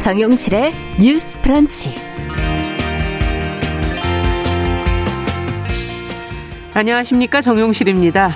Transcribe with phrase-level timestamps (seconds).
[0.00, 1.94] 정용실의 뉴스 프런치.
[6.72, 7.42] 안녕하십니까.
[7.42, 8.34] 정용실입니다.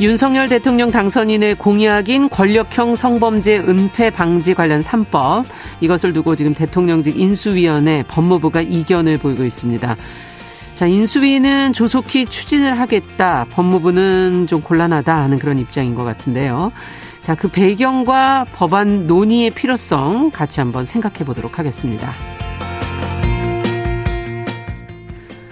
[0.00, 5.44] 윤석열 대통령 당선인의 공약인 권력형 성범죄 은폐 방지 관련 3법.
[5.80, 9.96] 이것을 두고 지금 대통령직 인수위원회 법무부가 이견을 보이고 있습니다.
[10.74, 13.46] 자, 인수위는 조속히 추진을 하겠다.
[13.50, 16.72] 법무부는 좀 곤란하다 하는 그런 입장인 것 같은데요.
[17.26, 22.12] 자, 그 배경과 법안 논의의 필요성 같이 한번 생각해 보도록 하겠습니다.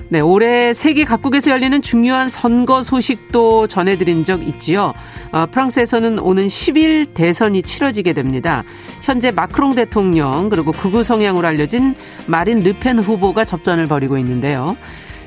[0.08, 4.94] 네, 올해 세계 각국에서 열리는 중요한 선거 소식도 전해드린 적 있지요.
[5.32, 8.62] 어, 프랑스에서는 오는 10일 대선이 치러지게 됩니다.
[9.02, 11.96] 현재 마크롱 대통령 그리고 극우 성향으로 알려진
[12.28, 14.76] 마린 르펜 후보가 접전을 벌이고 있는데요.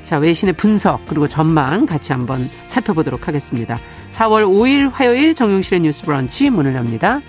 [0.08, 3.76] 자, 외신의 분석 그리고 전망 같이 한번 살펴보도록 하겠습니다.
[4.10, 7.20] 4월 5일 화요일 정용실의 뉴스 브런치 문을 엽니다.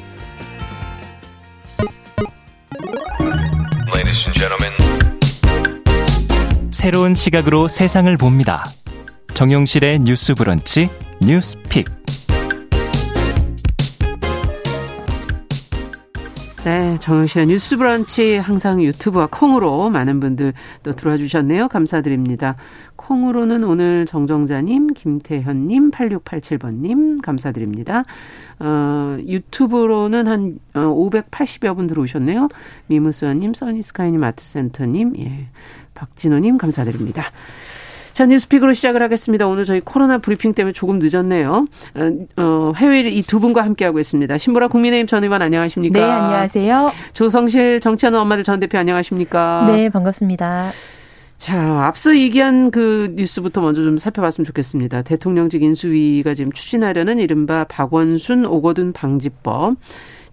[6.71, 8.63] 새로운 시각으로 세상을 봅니다.
[9.33, 10.87] 정용실의 뉴스 브런치
[11.19, 11.98] 뉴스픽.
[16.65, 21.69] 네, 정영실의 뉴스 브런치 항상 유튜브와 콩으로 많은 분들 또 들어와 주셨네요.
[21.69, 22.57] 감사드립니다.
[22.97, 28.03] 콩으로는 오늘 정정자님, 김태현님, 8687번님 감사드립니다.
[28.59, 32.49] 어, 유튜브로는 한 580여 어, 분 들어오셨네요.
[32.87, 35.47] 미무수아님, 써니스카이님, 아트센터님, 예,
[35.95, 37.31] 박진호님 감사드립니다.
[38.19, 39.47] 자, 뉴스픽으로 시작을 하겠습니다.
[39.47, 41.65] 오늘 저희 코로나 브리핑 때문에 조금 늦었네요.
[41.95, 44.37] 어, 어 해외 이두 분과 함께하고 있습니다.
[44.37, 45.97] 신보라 국민의힘 전 의원 안녕하십니까?
[45.97, 46.91] 네, 안녕하세요.
[47.13, 49.63] 조성실 정치하는 엄마들 전 대표 안녕하십니까?
[49.67, 50.71] 네, 반갑습니다.
[51.37, 55.03] 자, 앞서 얘기한 그 뉴스부터 먼저 좀 살펴봤으면 좋겠습니다.
[55.03, 59.77] 대통령직 인수위가 지금 추진하려는 이른바 박원순 오거돈 방지법.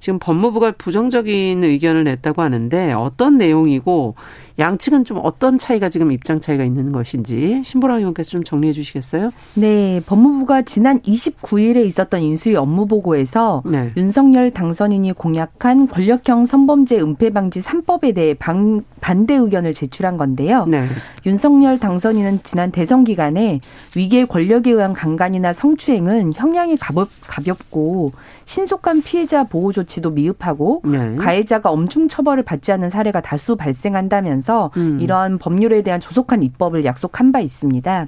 [0.01, 4.17] 지금 법무부가 부정적인 의견을 냈다고 하는데 어떤 내용이고
[4.59, 9.31] 양측은 좀 어떤 차이가 지금 입장 차이가 있는 것인지 신보라 의원께서 좀 정리해 주시겠어요?
[9.55, 13.93] 네, 법무부가 지난 29일에 있었던 인수위 업무 보고에서 네.
[13.97, 20.65] 윤석열 당선인이 공약한 권력형 선범죄 은폐 방지 3법에 대해 방, 반대 의견을 제출한 건데요.
[20.67, 20.87] 네.
[21.27, 23.61] 윤석열 당선인은 지난 대선 기간에
[23.95, 28.13] 위계 권력에 의한 강간이나 성추행은 형량이 가볍, 가볍고
[28.47, 31.17] 신속한 피해자 보호 조치도 미흡하고 네.
[31.17, 34.46] 가해자가 엄중 처벌을 받지 않는 사례가 다수 발생한다면서
[34.77, 34.99] 음.
[35.01, 38.07] 이런 법률에 대한 조속한 입법을 약속한 바 있습니다.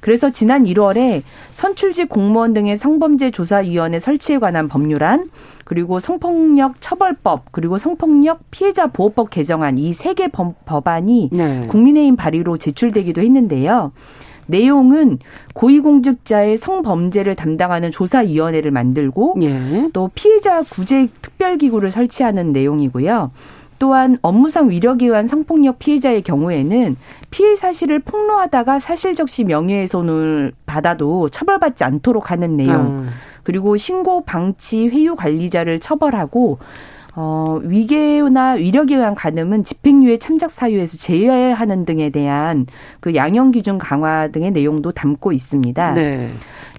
[0.00, 1.22] 그래서 지난 1월에
[1.52, 5.28] 선출직 공무원 등의 성범죄 조사위원회 설치에 관한 법률안
[5.64, 11.60] 그리고 성폭력 처벌법 그리고 성폭력 피해자 보호법 개정안 이 세 개 법안이 네.
[11.68, 13.90] 국민의힘 발의로 제출되기도 했는데요.
[14.46, 15.18] 내용은
[15.54, 19.90] 고위공직자의 성범죄를 담당하는 조사위원회를 만들고 예.
[19.92, 23.30] 또 피해자 구제 특별기구를 설치하는 내용이고요.
[23.78, 26.96] 또한 업무상 위력에 의한 성폭력 피해자의 경우에는
[27.30, 32.86] 피해 사실을 폭로하다가 사실적시 명예훼손을 받아도 처벌받지 않도록 하는 내용.
[32.86, 33.08] 음.
[33.42, 36.58] 그리고 신고 방치 회유 관리자를 처벌하고
[37.20, 42.66] 어, 위계나 위력에 의한 간음은 집행유예 참작 사유에서 제외하는 등에 대한
[43.00, 45.94] 그 양형 기준 강화 등의 내용도 담고 있습니다.
[45.94, 46.28] 네.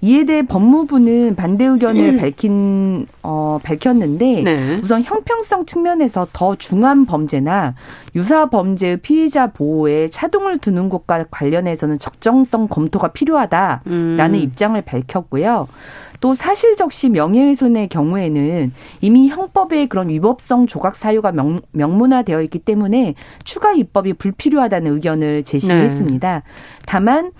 [0.00, 2.16] 이에 대해 법무부는 반대 의견을 음.
[2.16, 4.74] 밝힌 어 밝혔는데 네.
[4.82, 7.74] 우선 형평성 측면에서 더 중한 범죄나
[8.14, 14.34] 유사 범죄의 피해자 보호에 차등을 두는 것과 관련해서는 적정성 검토가 필요하다라는 음.
[14.34, 15.68] 입장을 밝혔고요.
[16.20, 23.14] 또 사실적시 명예훼손의 경우에는 이미 형법에 그런 위법성 조각 사유가 명, 명문화되어 있기 때문에
[23.44, 26.34] 추가 입법이 불필요하다는 의견을 제시했습니다.
[26.34, 26.42] 네.
[26.86, 27.32] 다만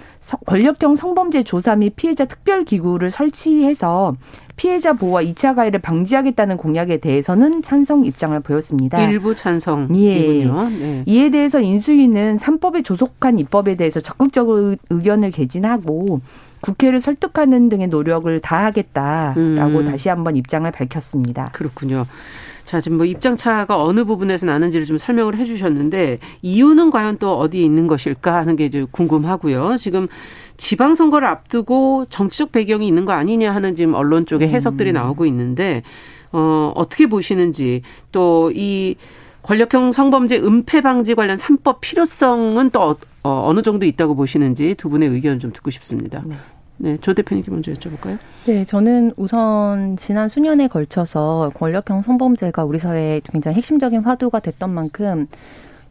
[0.46, 4.14] 권력형 성범죄 조사 및 피해자 특별 기구를 설치해서
[4.56, 9.00] 피해자 보호와 2차 가해를 방지하겠다는 공약에 대해서는 찬성 입장을 보였습니다.
[9.08, 10.68] 일부 찬성이군요.
[10.70, 10.76] 예.
[10.76, 11.02] 네.
[11.06, 16.20] 이에 대해서 인수위는 3법의 조속한 입법에 대해서 적극적으로 의견을 개진하고
[16.60, 19.84] 국회를 설득하는 등의 노력을 다하겠다라고 음.
[19.90, 21.50] 다시 한번 입장을 밝혔습니다.
[21.52, 22.06] 그렇군요.
[22.64, 27.36] 자, 지금 뭐 입장 차가 어느 부분에서 나는지를 좀 설명을 해 주셨는데 이유는 과연 또
[27.38, 29.76] 어디에 있는 것일까 하는 게 이제 궁금하고요.
[29.76, 30.06] 지금
[30.56, 34.50] 지방선거를 앞두고 정치적 배경이 있는 거 아니냐 하는 지금 언론 쪽에 음.
[34.50, 35.82] 해석들이 나오고 있는데
[36.32, 38.96] 어, 어떻게 보시는지 또 이
[39.42, 44.88] 권력형 성범죄 은폐 방지 관련 3법 필요성은 또 어, 어, 어느 정도 있다고 보시는지 두
[44.88, 46.22] 분의 의견 좀 듣고 싶습니다.
[46.26, 46.36] 네.
[46.82, 48.18] 네, 조 대표님께 먼저 여쭤볼까요?
[48.46, 55.26] 네, 저는 우선 지난 수년에 걸쳐서 권력형 성범죄가 우리 사회에 굉장히 핵심적인 화두가 됐던 만큼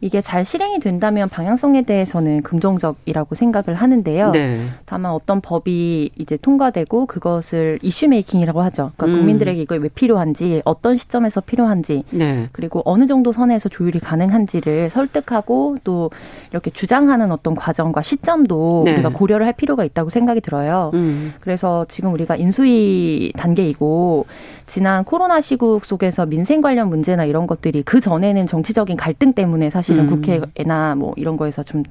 [0.02, 4.30] 이게 잘 실행이 된다면 방향성에 대해서는 긍정적이라고 생각을 하는데요.
[4.32, 4.60] 네.
[4.86, 8.92] 다만 어떤 법이 이제 통과되고 그것을 이슈 메이킹이라고 하죠.
[8.96, 9.20] 그러니까 음.
[9.20, 12.48] 국민들에게 이걸 왜 필요한지, 어떤 시점에서 필요한지, 네.
[12.52, 16.10] 그리고 어느 정도 선에서 조율이 가능한지를 설득하고 또
[16.50, 18.94] 이렇게 주장하는 어떤 과정과 시점도 네.
[18.94, 20.90] 우리가 고려를 할 필요가 있다고 생각이 들어요.
[20.94, 21.34] 음.
[21.40, 24.26] 그래서 지금 우리가 인수위 단계이고
[24.66, 29.89] 지난 코로나 시국 속에서 민생 관련 문제나 이런 것들이 그 전에는 정치적인 갈등 때문에 사실
[29.98, 30.06] 은 음.
[30.06, 31.82] 국회나 뭐 이런 거에서 좀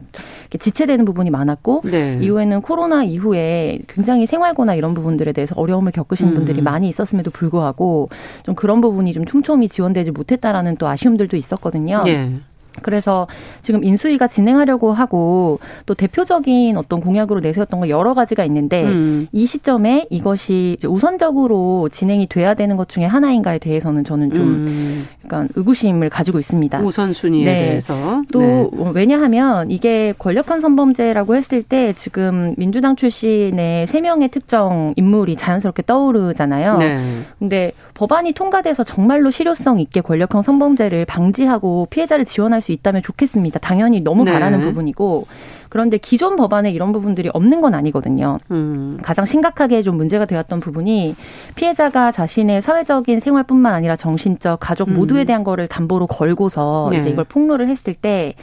[0.57, 2.19] 지체되는 부분이 많았고 네.
[2.21, 6.33] 이후에는 코로나 이후에 굉장히 생활고나 이런 부분들에 대해서 어려움을 겪으신 음.
[6.35, 8.09] 분들이 많이 있었음에도 불구하고
[8.43, 12.03] 좀 그런 부분이 좀 촘촘히 지원되지 못했다라는 또 아쉬움들도 있었거든요.
[12.03, 12.39] 네.
[12.81, 13.27] 그래서
[13.61, 19.27] 지금 인수위가 진행하려고 하고 또 대표적인 어떤 공약으로 내세웠던 거 여러 가지가 있는데 음.
[19.31, 25.07] 이 시점에 이것이 우선적으로 진행이 돼야 되는 것 중에 하나인가에 대해서는 저는 좀 음.
[25.25, 26.79] 약간 의구심을 가지고 있습니다.
[26.79, 27.57] 우선순위에 네.
[27.57, 28.69] 대해서 또 네.
[28.93, 36.77] 왜냐하면 이게 권력형 선범죄라고 했을 때 지금 민주당 출신의 세 명의 특정 인물이 자연스럽게 떠오르잖아요.
[36.77, 36.99] 네.
[37.37, 43.59] 근데 법안이 통과돼서 정말로 실효성 있게 권력형 성범죄를 방지하고 피해자를 지원할 수 있다면 좋겠습니다.
[43.59, 44.31] 당연히 너무 네.
[44.31, 45.27] 바라는 부분이고
[45.69, 48.39] 그런데 기존 법안에 이런 부분들이 없는 건 아니거든요.
[48.51, 48.97] 음.
[49.01, 51.15] 가장 심각하게 좀 문제가 되었던 부분이
[51.55, 55.25] 피해자가 자신의 사회적인 생활뿐만 아니라 정신적, 가족 모두에 음.
[55.25, 56.97] 대한 거를 담보로 걸고서 네.
[56.97, 58.33] 이제 이걸 폭로를 했을 때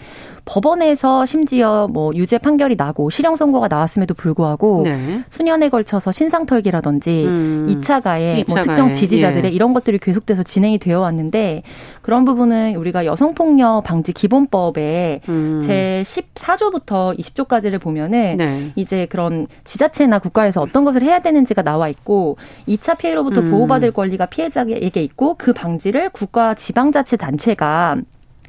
[0.47, 5.25] 법원에서 심지어 뭐 유죄 판결이 나고 실형 선고가 나왔음에도 불구하고 네.
[5.29, 7.67] 수년에 걸쳐서 신상 털기라든지 음.
[7.69, 9.55] 2차 가해, 2차 뭐 특정 지지자들의 예.
[9.55, 11.63] 이런 것들이 계속돼서 진행이 되어 왔는데
[12.07, 15.63] 그런 부분은 우리가 여성폭력 방지 기본법에 음.
[15.67, 18.71] 제 14조부터 20조까지를 보면은 네.
[18.77, 22.37] 이제 그런 지자체나 국가에서 어떤 것을 해야 되는지가 나와 있고
[22.69, 23.51] 2차 피해로부터 음.
[23.51, 27.97] 보호받을 권리가 피해자에게 있고 그 방지를 국가 지방자치 단체가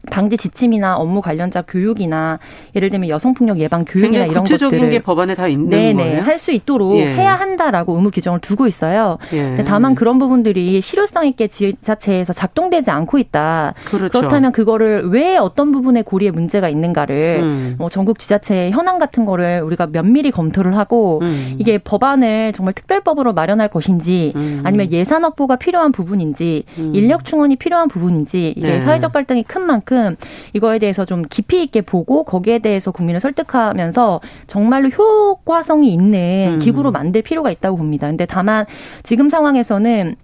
[0.10, 2.40] 방지 지침이나 업무 관련자 교육이나
[2.76, 6.22] 예를 들면 여성폭력 예방 교육이나 이런 구체적인 것들을 게 법안에 다 있는 네네, 거예요.
[6.22, 7.08] 할 수 있도록 예.
[7.16, 9.18] 해야 한다라고 의무 규정을 두고 있어요.
[9.34, 9.56] 예.
[9.66, 13.74] 다만 그런 부분들이 실효성 있게 지자체에서 작동되지 않고 있다.
[13.86, 14.20] 그렇죠.
[14.20, 17.76] 그렇다면 그거를 왜 어떤 부분에 고리에 문제가 있는가를 음.
[17.80, 21.56] 뭐 전국 지자체 현황 같은 거를 우리가 면밀히 검토를 하고 음.
[21.58, 24.62] 이게 법안을 정말 특별법으로 마련할 것인지 음.
[24.64, 26.92] 아니면 예산 확보가 필요한 부분인지 음.
[26.94, 28.80] 인력 충원이 필요한 부분인지 이게 네.
[28.80, 30.18] 사회적 갈등이 큰 만큼 만큼
[30.54, 36.60] 이거에 대해서 좀 깊이 있게 보고 거기에 대해서 국민을 설득하면서 정말로 효과성이 있는 음.
[36.60, 38.08] 기구로 만들 필요가 있다고 봅니다.
[38.08, 38.66] 근데 다만
[39.04, 40.16] 지금 상황에서는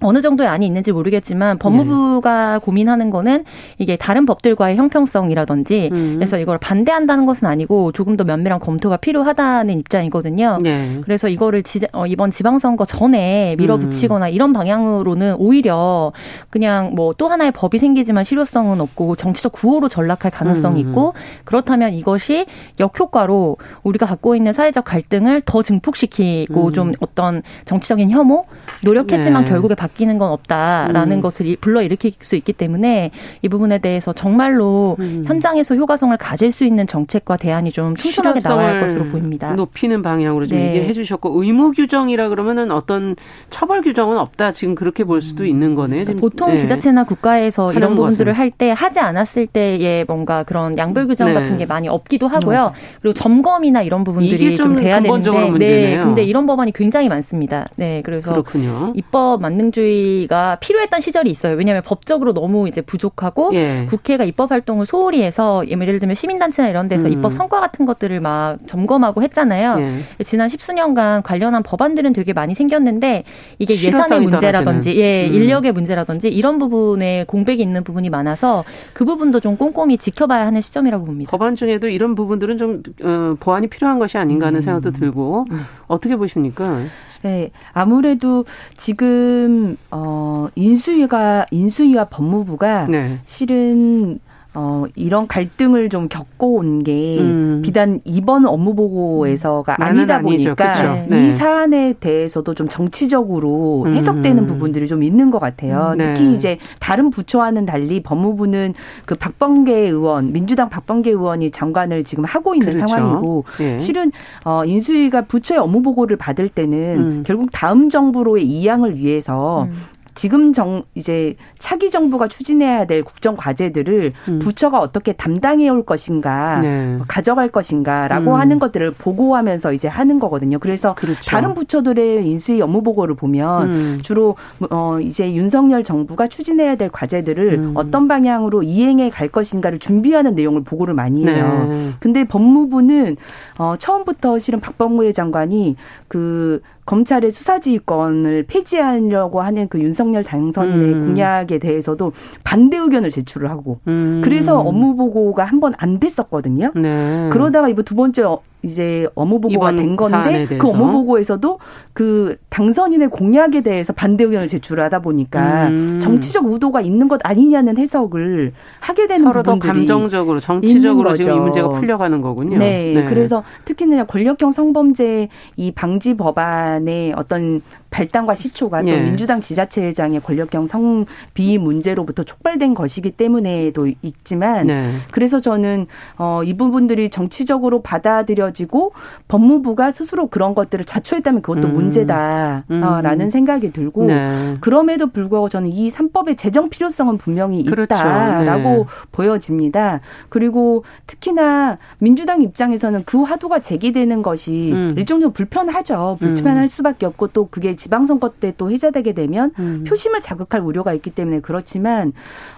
[0.00, 2.58] 어느 정도의 안이 있는지 모르겠지만 법무부가 네.
[2.64, 3.44] 고민하는 거는
[3.78, 6.14] 이게 다른 법들과의 형평성이라든지 음.
[6.16, 10.58] 그래서 이걸 반대한다는 것은 아니고 조금 더 면밀한 검토가 필요하다는 입장이거든요.
[10.62, 11.00] 네.
[11.02, 14.32] 그래서 이거를 지, 어, 이번 지방선거 전에 밀어붙이거나 음.
[14.32, 16.12] 이런 방향으로는 오히려
[16.50, 20.88] 그냥 뭐 또 하나의 법이 생기지만 실효성은 없고 정치적 구호로 전락할 가능성이 음.
[20.88, 22.46] 있고 그렇다면 이것이
[22.78, 26.72] 역효과로 우리가 갖고 있는 사회적 갈등을 더 증폭시키고 음.
[26.72, 28.44] 좀 어떤 정치적인 혐오
[28.82, 29.50] 노력했지만 네.
[29.50, 31.20] 결국에 바 뀌는 건 없다라는 음.
[31.20, 33.10] 것을 불러일으킬 수 있기 때문에
[33.42, 35.24] 이 부분에 대해서 정말로 음.
[35.26, 39.54] 현장에서 효과성을 가질 수 있는 정책과 대안이 좀 촘촘하게 나와야 할 것으로 보입니다.
[39.54, 40.76] 높이는 방향으로 좀 네.
[40.76, 43.16] 얘기해 주셨고 의무 규정이라 그러면은 어떤
[43.50, 44.52] 처벌 규정은 없다.
[44.52, 45.48] 지금 그렇게 볼 수도 음.
[45.48, 46.04] 있는 거네요.
[46.04, 46.56] 그러니까 보통 네.
[46.56, 51.34] 지자체나 국가에서 이런 부분들을 할 때 하지 않았을 때의 뭔가 그런 양벌 규정 네.
[51.34, 52.72] 같은 게 많이 없기도 하고요.
[53.00, 55.98] 그리고 점검이나 이런 부분들이 좀, 좀 돼야 되는데 문제네요.
[55.98, 56.04] 네.
[56.04, 57.66] 근데 이런 법안이 굉장히 많습니다.
[57.76, 58.00] 네.
[58.04, 58.92] 그래서 그렇군요.
[58.96, 61.56] 입법 만능 민주주의가 필요했던 시절이 있어요.
[61.56, 63.86] 왜냐하면 법적으로 너무 이제 부족하고 예.
[63.88, 67.12] 국회가 입법 활동을 소홀히 해서 예를 들면 시민단체나 이런 데서 음.
[67.12, 69.76] 입법 성과 같은 것들을 막 점검하고 했잖아요.
[69.80, 70.24] 예.
[70.24, 73.24] 지난 십수년간 관련한 법안들은 되게 많이 생겼는데
[73.58, 75.34] 이게 예산의 문제라든지 예, 음.
[75.34, 81.04] 인력의 문제라든지 이런 부분에 공백이 있는 부분이 많아서 그 부분도 좀 꼼꼼히 지켜봐야 하는 시점이라고
[81.04, 81.30] 봅니다.
[81.30, 84.62] 법안 중에도 이런 부분들은 좀 어, 보완이 필요한 것이 아닌가 하는 음.
[84.62, 85.60] 생각도 들고 음.
[85.86, 86.82] 어떻게 보십니까?
[87.22, 88.44] 네, 아무래도
[88.76, 93.18] 지금 어 인수위가 인수위와 법무부가 네.
[93.26, 94.20] 실은
[94.54, 97.60] 어, 이런 갈등을 좀 겪어온 게 음.
[97.62, 99.82] 비단 이번 업무 보고에서가 음.
[99.82, 101.26] 아니다 보니까 네.
[101.26, 103.94] 이 사안에 대해서도 좀 정치적으로 음.
[103.94, 104.46] 해석되는 음.
[104.46, 105.94] 부분들이 좀 있는 것 같아요.
[105.96, 106.14] 네.
[106.14, 108.72] 특히 이제 다른 부처와는 달리 법무부는
[109.04, 112.88] 그 박범계 의원, 민주당 박범계 의원이 장관을 지금 하고 있는 그렇죠.
[112.88, 113.78] 상황이고 네.
[113.78, 114.10] 실은
[114.44, 117.22] 어, 인수위가 부처의 업무 보고를 받을 때는 음.
[117.26, 119.72] 결국 다음 정부로의 이양을 위해서 음.
[120.18, 124.38] 지금 정 이제 차기 정부가 추진해야 될 국정 과제들을 음.
[124.40, 126.98] 부처가 어떻게 담당해 올 것인가, 네.
[127.06, 128.40] 가져갈 것인가라고 음.
[128.40, 130.58] 하는 것들을 보고하면서 이제 하는 거거든요.
[130.58, 131.20] 그래서 그렇죠.
[131.30, 133.98] 다른 부처들의 인수위 업무 보고를 보면 음.
[134.02, 134.34] 주로
[134.70, 137.72] 어 이제 윤석열 정부가 추진해야 될 과제들을 음.
[137.76, 141.68] 어떤 방향으로 이행해 갈 것인가를 준비하는 내용을 보고를 많이 해요.
[141.70, 141.90] 네.
[142.00, 143.16] 근데 법무부는
[143.60, 145.76] 어 처음부터 실은 박범계 장관이
[146.08, 151.06] 그 검찰의 수사지휘권을 폐지하려고 하는 그 윤석열 당선인의 음.
[151.08, 152.12] 공약에 대해서도
[152.44, 154.22] 반대 의견을 제출을 하고 음.
[154.24, 156.72] 그래서 업무 보고가 한 번 안 됐었거든요.
[156.76, 157.28] 네.
[157.30, 158.22] 그러다가 이번 두 번째
[158.62, 161.58] 이제 업무 보고가 된 건데 그 업무 보고에서도
[161.92, 166.00] 그 당선인의 공약에 대해서 반대 의견을 제출하다 보니까 음.
[166.00, 171.68] 정치적 의도가 있는 것 아니냐는 해석을 하게 되는 서로 더 감정적으로 정치적으로 지금 이 문제가
[171.68, 172.58] 풀려가는 거군요.
[172.58, 172.94] 네.
[172.94, 173.04] 네.
[173.04, 179.00] 그래서 특히나 권력형 성범죄 이 방지 법안의 어떤 발단과 시초가 또 예.
[179.00, 184.90] 민주당 지자체장의 권력형 성비 문제로부터 촉발된 것이기 때문에도 있지만 네.
[185.10, 185.86] 그래서 저는
[186.18, 188.92] 어, 이 부분들이 정치적으로 받아들여지고
[189.28, 191.72] 법무부가 스스로 그런 것들을 자초했다면 그것도 음.
[191.72, 193.30] 문제다라는 음.
[193.30, 194.54] 생각이 들고 네.
[194.60, 197.94] 그럼에도 불구하고 저는 이 3법의 제정 필요성은 분명히 그렇죠.
[197.94, 198.84] 있다라고 네.
[199.12, 200.00] 보여집니다.
[200.28, 204.94] 그리고 특히나 민주당 입장에서는 그 화두가 제기되는 것이 음.
[204.96, 206.18] 일종적으로 불편하죠.
[206.20, 206.66] 불편할 음.
[206.66, 209.84] 수밖에 없고 또 그게 지방선거 때 또 해제되게 되면 음.
[209.86, 212.12] 표심을 자극할 우려가 있기 때문에 그렇지만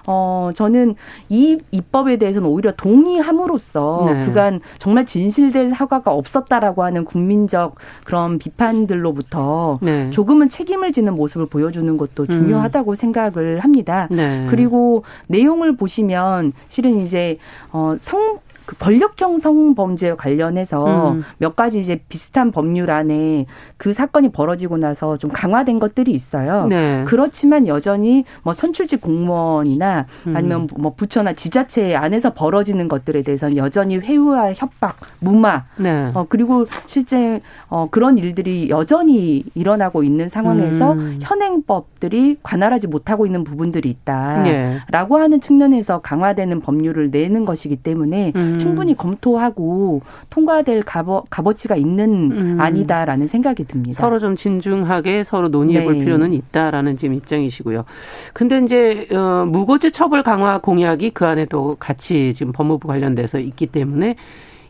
[0.07, 0.97] 어 저는
[1.29, 4.25] 이 입법에 대해서는 오히려 동의함으로써 네.
[4.25, 10.11] 그간 정말 진실된 사과가 없었다라고 하는 국민적 그런 비판들로부터 네.
[10.11, 12.29] 조금은 책임을 지는 모습을 보여주는 것도 음.
[12.29, 12.97] 중요하다고 음.
[12.97, 14.09] 생각을 합니다.
[14.11, 14.47] 네.
[14.49, 17.39] 그리고 내용을 보시면 실은 이제
[17.71, 21.25] 어성 그 권력형 성범죄 관련해서 음.
[21.39, 23.47] 몇 가지 이제 비슷한 법률 안에
[23.77, 26.67] 그 사건이 벌어지고 나서 좀 강화된 것들이 있어요.
[26.67, 27.05] 네.
[27.07, 30.37] 그렇지만 여전히 뭐 선출직 공무원이나 음.
[30.37, 36.11] 아니면 뭐 부처나 지자체 안에서 벌어지는 것들에 대해서는 여전히 회유와 협박, 무마, 네.
[36.14, 41.19] 어, 그리고 실제 어, 그런 일들이 여전히 일어나고 있는 상황에서 음.
[41.23, 45.23] 현행법들이 관할하지 못하고 있는 부분들이 있다라고 네.
[45.23, 48.59] 하는 측면에서 강화되는 법률을 내는 것이기 때문에 음.
[48.59, 52.61] 충분히 검토하고 통과될 값어, 값어치가 있는 음.
[52.61, 54.02] 아니다라는 생각이 듭니다.
[54.02, 56.04] 서로 좀 진중하게 서로 논의해 볼 네.
[56.04, 57.85] 필요는 있다라는 지금 입장이시고요.
[58.33, 64.16] 근데 이제 어, 무고죄 처벌 강화 공약이 그 안에도 같이 지금 법무부 관련돼서 있기 때문에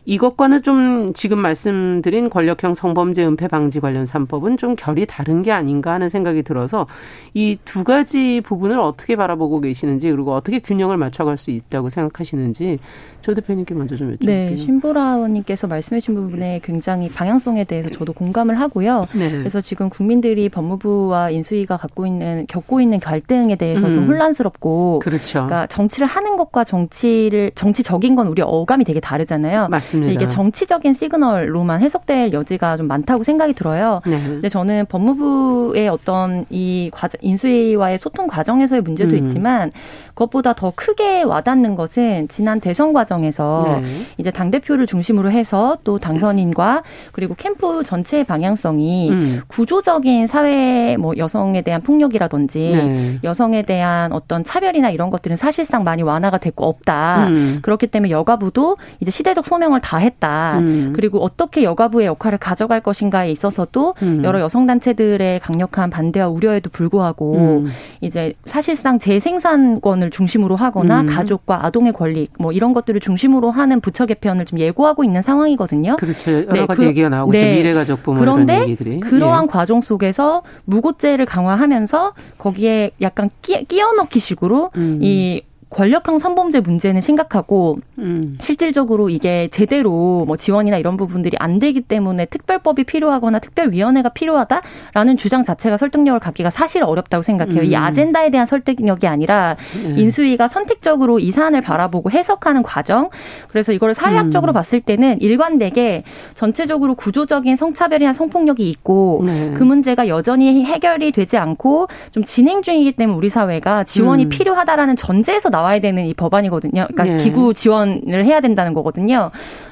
[0.05, 5.93] 이것과는 좀 지금 말씀드린 권력형 성범죄 은폐 방지 관련 3법은 좀 결이 다른 게 아닌가
[5.93, 6.87] 하는 생각이 들어서
[7.33, 12.79] 이 두 가지 부분을 어떻게 바라보고 계시는지 그리고 어떻게 균형을 맞춰갈 수 있다고 생각하시는지
[13.21, 14.25] 조 대표님께 먼저 좀 여쭤볼게요.
[14.25, 19.07] 네, 신보라 의원님께서 말씀해주신 부분에 굉장히 방향성에 대해서 저도 공감을 하고요.
[19.13, 19.29] 네.
[19.31, 23.93] 그래서 지금 국민들이 법무부와 인수위가 갖고 있는 겪고 있는 갈등에 대해서 음.
[23.93, 25.45] 좀 혼란스럽고, 그렇죠.
[25.45, 29.67] 그러니까 정치를 하는 것과 정치를 정치적인 건 우리 어감이 되게 다르잖아요.
[29.69, 29.90] 맞습니다.
[29.97, 34.01] 이게 정치적인 시그널로만 해석될 여지가 좀 많다고 생각이 들어요.
[34.05, 34.21] 네.
[34.21, 39.27] 근데 저는 법무부의 어떤 이 과정, 인수위와의 소통 과정에서의 문제도 음.
[39.27, 39.71] 있지만
[40.09, 44.05] 그것보다 더 크게 와닿는 것은 지난 대선 과정에서 네.
[44.17, 49.41] 이제 당 대표를 중심으로 해서 또 당선인과 그리고 캠프 전체의 방향성이 음.
[49.47, 53.19] 구조적인 사회 뭐 여성에 대한 폭력이라든지 네.
[53.23, 57.27] 여성에 대한 어떤 차별이나 이런 것들은 사실상 많이 완화가 됐고 없다.
[57.27, 57.59] 음.
[57.61, 60.59] 그렇기 때문에 여가부도 이제 시대적 소명을 다 했다.
[60.59, 60.93] 음.
[60.95, 64.21] 그리고 어떻게 여가부의 역할을 가져갈 것인가에 있어서도 음.
[64.23, 67.71] 여러 여성 단체들의 강력한 반대와 우려에도 불구하고 음.
[68.01, 71.05] 이제 사실상 재생산권 개편을 중심으로 하거나 음.
[71.05, 75.95] 가족과 아동의 권리 뭐 이런 것들을 중심으로 하는 부처 개편을 좀 예고하고 있는 상황이거든요.
[75.97, 76.31] 그렇죠.
[76.31, 77.55] 여러 네, 가지 그, 얘기가 나오고 네.
[77.55, 78.99] 미래가족부 뭐 그런데 얘기들이.
[79.01, 79.47] 그러한 예.
[79.47, 84.99] 과정 속에서 무고죄를 강화하면서 거기에 약간 끼, 끼어 넣기식으로 음.
[85.01, 88.37] 이 권력형 성범죄 문제는 심각하고 음.
[88.41, 95.43] 실질적으로 이게 제대로 뭐 지원이나 이런 부분들이 안 되기 때문에 특별법이 필요하거나 특별위원회가 필요하다라는 주장
[95.43, 97.61] 자체가 설득력을 갖기가 사실 어렵다고 생각해요.
[97.61, 97.65] 음.
[97.65, 100.01] 이 아젠다에 대한 설득력이 아니라 네.
[100.01, 103.09] 인수위가 선택적으로 이 사안을 바라보고 해석하는 과정.
[103.47, 104.53] 그래서 이거를 사회학적으로 음.
[104.53, 106.03] 봤을 때는 일관되게
[106.35, 109.53] 전체적으로 구조적인 성차별이나 성폭력이 있고 네.
[109.53, 114.29] 그 문제가 여전히 해결이 되지 않고 좀 진행 중이기 때문에 우리 사회가 지원이 음.
[114.29, 116.87] 필요하다라는 전제에서 나 나와야 되는 이 법안이거든요.
[116.89, 117.17] 그러니까 네.
[117.17, 119.29] 기구 지원을 해야 된다는 거거든요.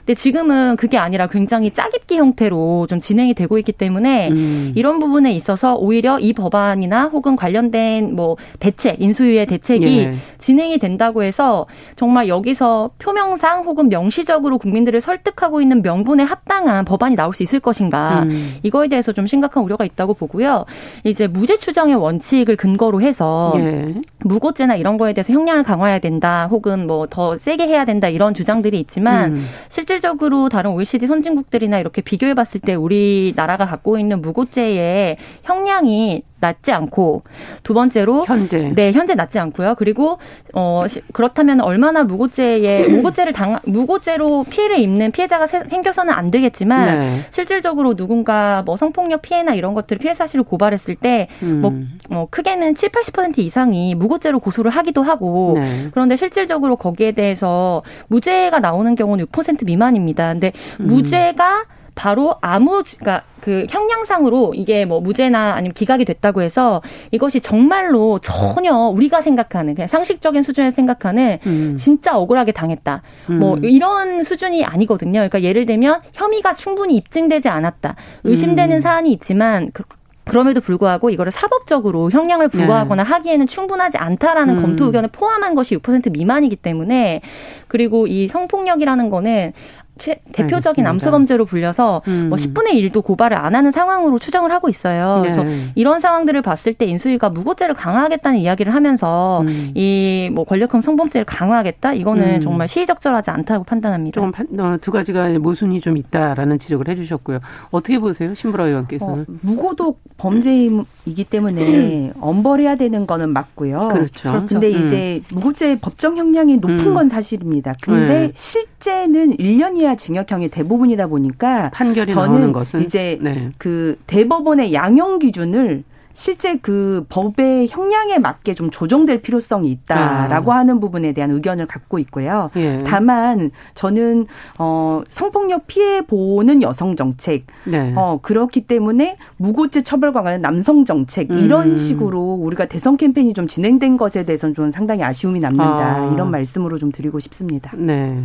[0.09, 4.73] 근데 지금은 그게 아니라 굉장히 짜깁기 형태로 좀 진행이 되고 있기 때문에 음.
[4.73, 10.15] 이런 부분에 있어서 오히려 이 법안이나 혹은 관련된 뭐 대책, 인수위의 대책이 예.
[10.39, 17.35] 진행이 된다고 해서 정말 여기서 표명상 혹은 명시적으로 국민들을 설득하고 있는 명분에 합당한 법안이 나올
[17.35, 18.55] 수 있을 것인가 음.
[18.63, 20.65] 이거에 대해서 좀 심각한 우려가 있다고 보고요.
[21.03, 23.93] 이제 무죄 추정의 원칙을 근거로 해서 예.
[24.23, 28.79] 무고죄나 이런 거에 대해서 형량을 강화해야 된다 혹은 뭐 더 세게 해야 된다 이런 주장들이
[28.79, 29.45] 있지만 음.
[29.69, 36.71] 실질 적으로 다른 OECD 선진국들이나 이렇게 비교해 봤을 때 우리나라가 갖고 있는 무고죄의 형량이 낮지
[36.71, 37.23] 않고
[37.63, 39.75] 두 번째로 현재 네 현재 낮지 않고요.
[39.77, 40.19] 그리고
[40.53, 47.19] 어 그렇다면 얼마나 무고죄에 무고죄를 당 무고죄로 피해를 입는 피해자가 생겨서는 안 되겠지만 네.
[47.29, 51.99] 실질적으로 누군가 뭐 성폭력 피해나 이런 것들을 피해 사실을 고발했을 때뭐 음.
[52.09, 55.87] 뭐 크게는 7, 80% 이상이 무고죄로 고소를 하기도 하고 네.
[55.91, 60.33] 그런데 실질적으로 거기에 대해서 무죄가 나오는 경우는 6% 미만입니다.
[60.33, 60.87] 근데 음.
[60.87, 61.65] 무죄가
[61.99, 68.73] 바로 아무 그러니까 그 형량상으로 이게 뭐 무죄나 아니면 기각이 됐다고 해서 이것이 정말로 전혀
[68.73, 71.75] 우리가 생각하는 그냥 상식적인 수준에서 생각하는 음.
[71.77, 73.01] 진짜 억울하게 당했다.
[73.27, 73.39] 뭐 음.
[73.39, 75.19] 뭐 이런 수준이 아니거든요.
[75.19, 77.95] 그러니까 예를 들면 혐의가 충분히 입증되지 않았다.
[78.23, 78.79] 의심되는 음.
[78.79, 79.83] 사안이 있지만 그,
[80.29, 83.09] 그럼에도 불구하고 이거를 사법적으로 형량을 부과하거나 네.
[83.09, 84.61] 하기에는 충분하지 않다라는 음.
[84.61, 87.21] 검토 의견을 포함한 것이 6% 미만이기 때문에
[87.67, 89.53] 그리고 이 성폭력이라는 거는
[89.99, 90.89] 최, 대표적인 알겠습니다.
[90.89, 92.29] 암수 범죄로 불려서 뭐 음.
[92.29, 95.21] 뭐 10분의 1도 고발을 안 하는 상황으로 추정을 하고 있어요.
[95.23, 95.33] 네.
[95.33, 99.71] 그래서 이런 상황들을 봤을 때 인수위가 무고죄를 강화하겠다는 이야기를 하면서 음.
[99.75, 102.41] 이뭐 권력형 성범죄를 강화하겠다 이거는 음.
[102.41, 104.15] 정말 시의적절하지 않다고 판단합니다.
[104.19, 107.39] 조금 어, 두 가지가 모순이 좀 있다라는 지적을 해주셨고요.
[107.71, 109.21] 어떻게 보세요, 신브라 의원께서는?
[109.21, 113.89] 어, 무고도 범죄이기 때문에 엄벌해야 되는 거는 맞고요.
[113.89, 114.45] 그렇죠.
[114.47, 114.85] 근데 그렇죠.
[114.85, 116.93] 이제 무고죄 법정 형량이 높은 음.
[116.93, 117.73] 건 사실입니다.
[117.81, 118.31] 근데 네.
[118.33, 123.51] 실제는 1년 이하 징역형이 대부분이다 보니까 판결이 저는 것은 이제 네.
[123.57, 125.83] 그 대법원의 양형 기준을
[126.19, 130.57] 실제 그 법의 형량에 맞게 좀 조정될 필요성이 있다라고 아.
[130.57, 132.49] 하는 부분에 대한 의견을 갖고 있고요.
[132.57, 132.83] 예.
[132.85, 134.27] 다만 저는
[134.59, 137.93] 어 성폭력 피해 보는 여성 정책 네.
[137.95, 141.75] 어 그렇기 때문에 무고죄 처벌 강화는 남성 정책 이런 음.
[141.77, 146.11] 식으로 우리가 대선 캠페인이 좀 진행된 것에 대해서는 좀 상당히 아쉬움이 남는다 아.
[146.13, 147.71] 이런 말씀으로 좀 드리고 싶습니다.
[147.77, 148.21] 네.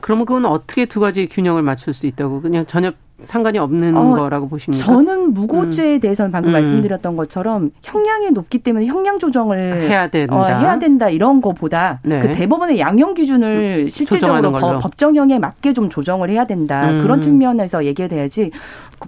[0.00, 2.92] 그러면 그건 어떻게 두 가지 균형을 맞출 수 있다고 그냥 전혀
[3.22, 4.84] 상관이 없는 어, 거라고 보십니까?
[4.84, 6.00] 저는 무고죄에 음.
[6.00, 6.52] 대해서는 방금 음.
[6.52, 10.36] 말씀드렸던 것처럼 형량이 높기 때문에 형량 조정을 해야 된다.
[10.36, 12.20] 어, 해야 된다 이런 거보다 네.
[12.20, 17.02] 그 대법원의 양형 기준을 음, 실질적으로 법 정형에 맞게 좀 조정을 해야 된다 음.
[17.02, 18.50] 그런 측면에서 얘기해야지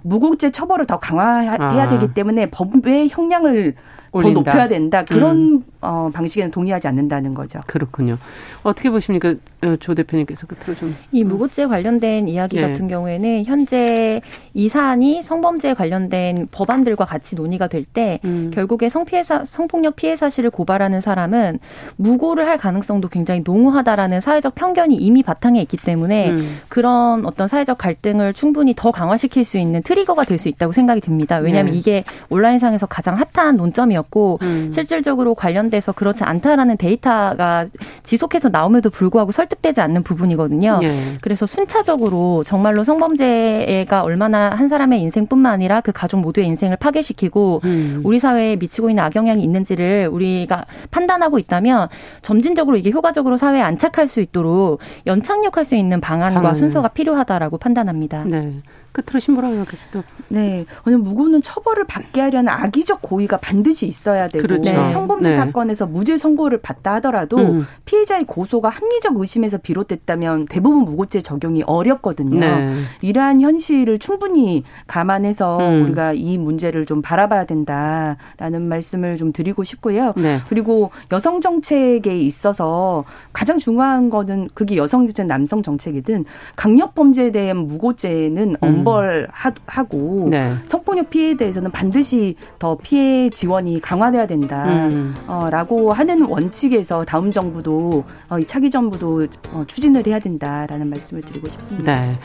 [0.03, 1.89] 무고죄 처벌을 더 강화해야 아.
[1.89, 3.73] 되기 때문에 법의 형량을
[4.11, 4.43] 올린다.
[4.43, 5.03] 더 높여야 된다.
[5.03, 5.63] 그런 음.
[5.83, 7.61] 어, 방식에는 동의하지 않는다는 거죠.
[7.65, 8.17] 그렇군요.
[8.63, 10.95] 어떻게 보십니까, 어, 조 대표님께서 끝으로 좀.
[11.11, 12.61] 이 무고죄 관련된 이야기 예.
[12.61, 14.21] 같은 경우에는 현재
[14.53, 18.51] 이 사안이 성범죄 관련된 법안들과 같이 논의가 될때 음.
[18.53, 21.59] 결국에 성피해사 성폭력 피해 사실을 고발하는 사람은
[21.95, 26.59] 무고를 할 가능성도 굉장히 농후하다라는 사회적 편견이 이미 바탕에 있기 때문에 음.
[26.69, 31.37] 그런 어떤 사회적 갈등을 충분히 더 강화시킬 수 있는 트리거가 될 수 있다고 생각이 듭니다.
[31.37, 31.77] 왜냐하면 예.
[31.77, 34.71] 이게 온라인상에서 가장 핫한 논점이었고 음.
[34.73, 37.65] 실질적으로 관련 돼서 그렇지 않다라는 데이터가
[38.03, 40.79] 지속해서 나옴에도 불구하고 설득되지 않는 부분이거든요.
[40.83, 41.17] 예.
[41.21, 48.01] 그래서 순차적으로 정말로 성범죄가 얼마나 한 사람의 인생뿐만 아니라 그 가족 모두의 인생을 파괴시키고 음.
[48.03, 51.87] 우리 사회에 미치고 있는 악영향이 있는지를 우리가 판단하고 있다면
[52.21, 56.55] 점진적으로 이게 효과적으로 사회에 안착할 수 있도록 연착륙할 수 있는 방안과 방안.
[56.55, 58.25] 순서가 필요하다라고 판단합니다.
[58.25, 58.53] 네.
[58.93, 60.03] 끝으로 신보라 의원께서도.
[60.29, 60.65] 네.
[60.85, 64.71] 오늘 무고는 처벌을 받게 하려는 악의적 고의가 반드시 있어야 되고 그렇죠.
[64.71, 64.87] 네.
[64.89, 65.35] 성범죄 네.
[65.35, 67.67] 사건에서 무죄 선고를 받다 하더라도 음.
[67.85, 72.39] 피해자의 고소가 합리적 의심에서 비롯됐다면 대부분 무고죄 적용이 어렵거든요.
[72.39, 72.73] 네.
[73.01, 75.83] 이러한 현실을 충분히 감안해서 음.
[75.83, 80.13] 우리가 이 문제를 좀 바라봐야 된다라는 말씀을 좀 드리고 싶고요.
[80.15, 80.39] 네.
[80.47, 86.25] 그리고 여성 정책에 있어서 가장 중요한 거는 그게 여성 정책, 남성 정책이든
[86.55, 88.82] 강력 범죄에 대한 무고죄는 음.
[88.85, 90.55] 엄벌하고 네.
[90.65, 95.15] 성폭력 피해에 대해서는 반드시 더 피해 지원이 강화돼야 된다라고 음.
[95.27, 101.49] 어, 하는 원칙에서 다음 정부도 어, 이 차기 정부도 어, 추진을 해야 된다라는 말씀을 드리고
[101.49, 102.01] 싶습니다.
[102.01, 102.17] 네.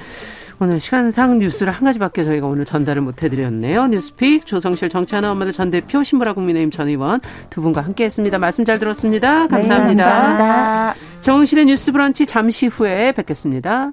[0.61, 3.87] 오늘 시간상 뉴스를 한 가지밖에 저희가 오늘 전달을 못 해드렸네요.
[3.87, 8.39] 뉴스픽 조성실 정치하는 엄마들 전 대표 신보라 국민의힘 전 의원 두 분과 함께했습니다.
[8.39, 9.47] 말씀 잘 들었습니다.
[9.47, 10.05] 감사합니다.
[10.05, 10.95] 네, 감사합니다.
[11.21, 13.93] 정은실의 뉴스 브런치 잠시 후에 뵙겠습니다.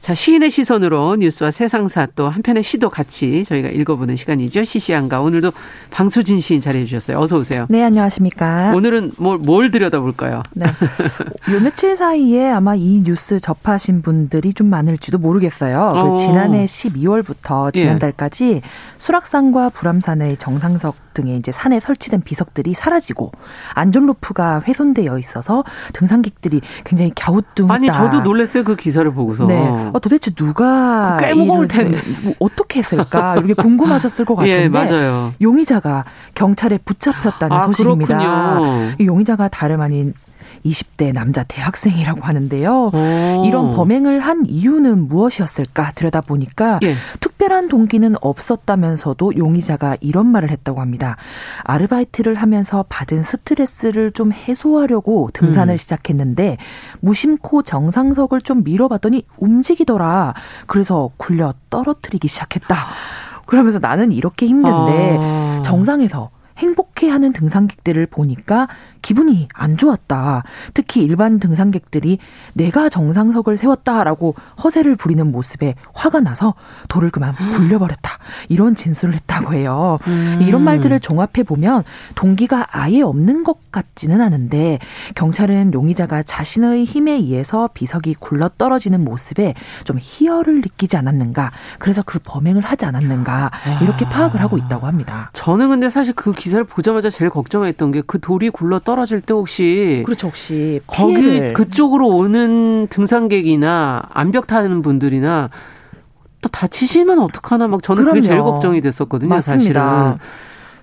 [0.00, 4.64] 자, 시인의 시선으로 뉴스와 세상사 또 한편의 시도 같이 저희가 읽어보는 시간이죠.
[4.64, 5.20] 시시한가.
[5.20, 5.52] 오늘도
[5.90, 7.18] 방수진 시인 자리해 주셨어요.
[7.18, 7.66] 어서 오세요.
[7.68, 8.72] 네, 안녕하십니까.
[8.74, 10.42] 오늘은 뭘, 뭘 들여다볼까요?
[10.54, 10.66] 네.
[11.52, 15.92] 요 며칠 사이에 아마 이 뉴스 접하신 분들이 좀 많을지도 모르겠어요.
[15.92, 16.14] 그 어.
[16.14, 18.62] 지난해 12월부터 지난달까지 예.
[18.96, 23.32] 수락산과 불암산의 정상석 등의 이제 산에 설치된 비석들이 사라지고
[23.74, 27.74] 안전로프가 훼손되어 있어서 등산객들이 굉장히 갸우뚱했다.
[27.74, 29.46] 아니 저도 놀랐어요 그 기사를 보고서.
[29.46, 29.89] 네.
[29.92, 34.62] 어, 도대체 누가 꽤 무거울 텐데 뭐 어떻게 했을까 이렇게 궁금하셨을 것 예, 같은데.
[34.62, 35.32] 예, 맞아요.
[35.40, 38.18] 용의자가 경찰에 붙잡혔다는 아, 소식입니다.
[38.18, 38.92] 그렇군요.
[38.98, 40.14] 이 용의자가 다름 아닌
[40.64, 42.90] 20대 남자 대학생이라고 하는데요.
[42.92, 43.44] 오.
[43.46, 46.94] 이런 범행을 한 이유는 무엇이었을까 들여다보니까 예.
[47.20, 51.16] 특별한 동기는 없었다면서도 용의자가 이런 말을 했다고 합니다.
[51.64, 55.76] 아르바이트를 하면서 받은 스트레스를 좀 해소하려고 등산을 음.
[55.76, 56.56] 시작했는데
[57.00, 60.34] 무심코 정상석을 좀 밀어봤더니 움직이더라.
[60.66, 62.76] 그래서 굴려 떨어뜨리기 시작했다.
[63.46, 65.62] 그러면서 나는 이렇게 힘든데 아.
[65.64, 68.68] 정상에서 행복해하는 등산객들을 보니까
[69.02, 70.42] 기분이 안 좋았다.
[70.74, 72.18] 특히 일반 등산객들이
[72.52, 76.54] 내가 정상석을 세웠다라고 허세를 부리는 모습에 화가 나서
[76.88, 78.10] 돌을 그만 굴려버렸다.
[78.48, 79.98] 이런 진술을 했다고 해요.
[80.06, 80.38] 음.
[80.42, 81.84] 이런 말들을 종합해 보면
[82.14, 84.78] 동기가 아예 없는 것 같지는 않은데
[85.14, 91.52] 경찰은 용의자가 자신의 힘에 의해서 비석이 굴러 떨어지는 모습에 좀 희열을 느끼지 않았는가.
[91.78, 93.50] 그래서 그 범행을 하지 않았는가.
[93.82, 95.30] 이렇게 파악을 하고 있다고 합니다.
[95.32, 99.32] 저는 근데 사실 그 기사를 보자마자 제일 걱정했던 게 그 돌이 굴러 떨 어질 때
[99.34, 101.38] 혹시 그렇죠 혹시 피해를.
[101.38, 105.50] 거기 그쪽으로 오는 등산객이나 암벽 타는 분들이나
[106.42, 108.14] 또 다치시면 어떡하나 막 저는 그럼요.
[108.14, 110.16] 그게 제일 걱정이 됐었거든요 맞습니다.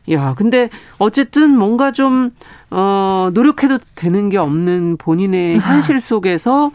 [0.08, 0.20] 사실은.
[0.22, 2.32] 야 근데 어쨌든 뭔가 좀
[2.70, 5.72] 어, 노력해도 되는 게 없는 본인의 아.
[5.74, 6.72] 현실 속에서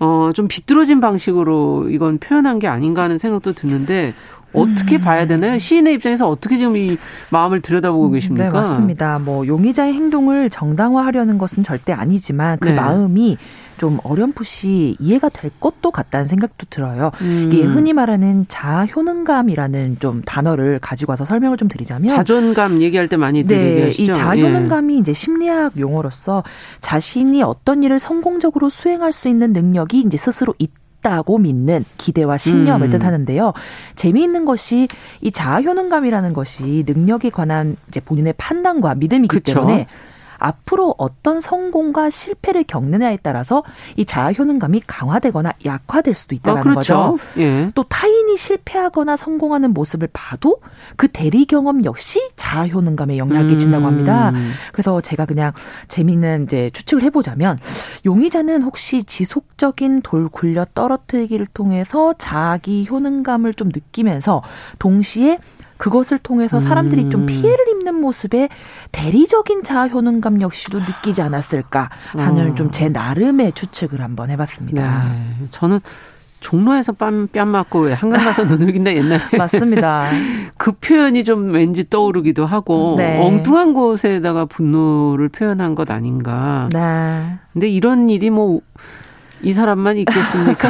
[0.00, 4.12] 어, 좀 비뚤어진 방식으로 이건 표현한 게 아닌가 하는 생각도 드는데
[4.54, 5.00] 어떻게 음.
[5.00, 5.58] 봐야 되나요?
[5.58, 6.96] 시인의 입장에서 어떻게 지금 이
[7.30, 8.44] 마음을 들여다보고 음, 계십니까?
[8.44, 9.18] 네, 맞습니다.
[9.18, 12.74] 뭐 용의자의 행동을 정당화하려는 것은 절대 아니지만 그 네.
[12.74, 13.36] 마음이
[13.76, 17.10] 좀 어렴풋이 이해가 될 것도 같다는 생각도 들어요.
[17.20, 17.50] 음.
[17.52, 23.44] 이게 흔히 말하는 자효능감이라는 좀 단어를 가지고 와서 설명을 좀 드리자면 자존감 얘기할 때 많이
[23.44, 24.98] 네, 이 자효능감이 예.
[24.98, 26.44] 이제 심리학 용어로서
[26.80, 30.83] 자신이 어떤 일을 성공적으로 수행할 수 있는 능력이 이제 스스로 있다.
[31.04, 32.90] 있다고 믿는 기대와 신념을 음.
[32.90, 33.52] 뜻하는데요.
[33.94, 34.88] 재미있는 것이
[35.20, 39.60] 이 자아 효능감이라는 것이 능력에 관한 이제 본인의 판단과 믿음이기 그쵸?
[39.60, 39.86] 때문에
[40.44, 43.64] 앞으로 어떤 성공과 실패를 겪느냐에 따라서
[43.96, 46.80] 이 자아 효능감이 강화되거나 약화될 수도 있다는 아, 그렇죠.
[46.80, 47.18] 거죠.
[47.38, 47.70] 예.
[47.74, 50.58] 또 타인이 실패하거나 성공하는 모습을 봐도
[50.96, 54.30] 그 대리 경험 역시 자아 효능감에 영향을 끼친다고 합니다.
[54.30, 54.52] 음.
[54.72, 55.52] 그래서 제가 그냥
[55.88, 57.58] 재미있는 이제 추측을 해보자면
[58.04, 64.42] 용의자는 혹시 지속적인 돌 굴려 떨어뜨리기를 통해서 자기 효능감을 좀 느끼면서
[64.78, 65.38] 동시에
[65.76, 67.10] 그것을 통해서 사람들이 음.
[67.10, 68.48] 좀 피해를 입는 모습에
[68.92, 72.54] 대리적인 자아 효능감 역시도 느끼지 않았을까 하는 어.
[72.54, 75.04] 좀제 나름의 추측을 한번 해봤습니다.
[75.08, 75.46] 네.
[75.50, 75.80] 저는
[76.44, 79.18] 종로에서 뺨, 뺨 맞고 한강 가서 눈을 긴다 옛날에.
[79.38, 80.10] 맞습니다.
[80.58, 83.18] 그 표현이 좀 왠지 떠오르기도 하고 네.
[83.18, 86.68] 엉뚱한 곳에다가 분노를 표현한 것 아닌가.
[86.74, 87.38] 네.
[87.54, 88.60] 근데 이런 일이 뭐
[89.44, 90.68] 이 사람만 있겠습니까?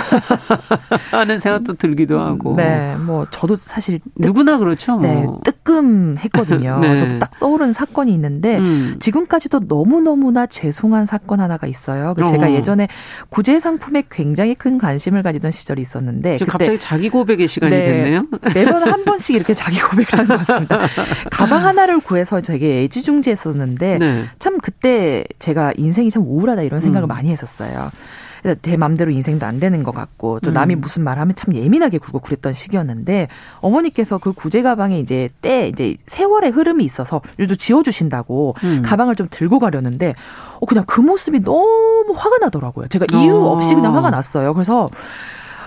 [1.10, 2.54] 하는 생각도 들기도 하고.
[2.56, 4.96] 네, 뭐 저도 사실 뜨, 누구나 그렇죠.
[4.96, 5.02] 뭐.
[5.02, 6.78] 네, 뜨끔했거든요.
[6.82, 6.96] 네.
[6.98, 8.96] 저도 딱 떠오른 사건이 있는데 음.
[9.00, 12.14] 지금까지도 너무 너무나 죄송한 사건 하나가 있어요.
[12.14, 12.50] 그 제가 어.
[12.50, 12.88] 예전에
[13.28, 18.22] 구제 상품에 굉장히 큰 관심을 가지던 시절이 있었는데 그때 갑자기 자기 고백의 시간이 네, 됐네요.
[18.54, 20.80] 매번 한 번씩 이렇게 자기 고백을 하는 것 같습니다.
[21.30, 24.24] 가방 하나를 구해서 되게 애지중지했었는데 네.
[24.38, 27.08] 참 그때 제가 인생이 참 우울하다 이런 생각을 음.
[27.08, 27.90] 많이 했었어요.
[28.60, 30.80] 제 맘대로 인생도 안 되는 것 같고 또 남이 음.
[30.80, 33.28] 무슨 말하면 참 예민하게 굴고 그랬던 시기였는데
[33.60, 38.82] 어머니께서 그 구제 가방에 이제 때 이제 세월의 흐름이 있어서 요즘 지워주신다고 음.
[38.84, 40.14] 가방을 좀 들고 가려는데
[40.60, 42.88] 어 그냥 그 모습이 너무 화가 나더라고요.
[42.88, 43.52] 제가 이유 어.
[43.52, 44.52] 없이 그냥 화가 났어요.
[44.52, 44.88] 그래서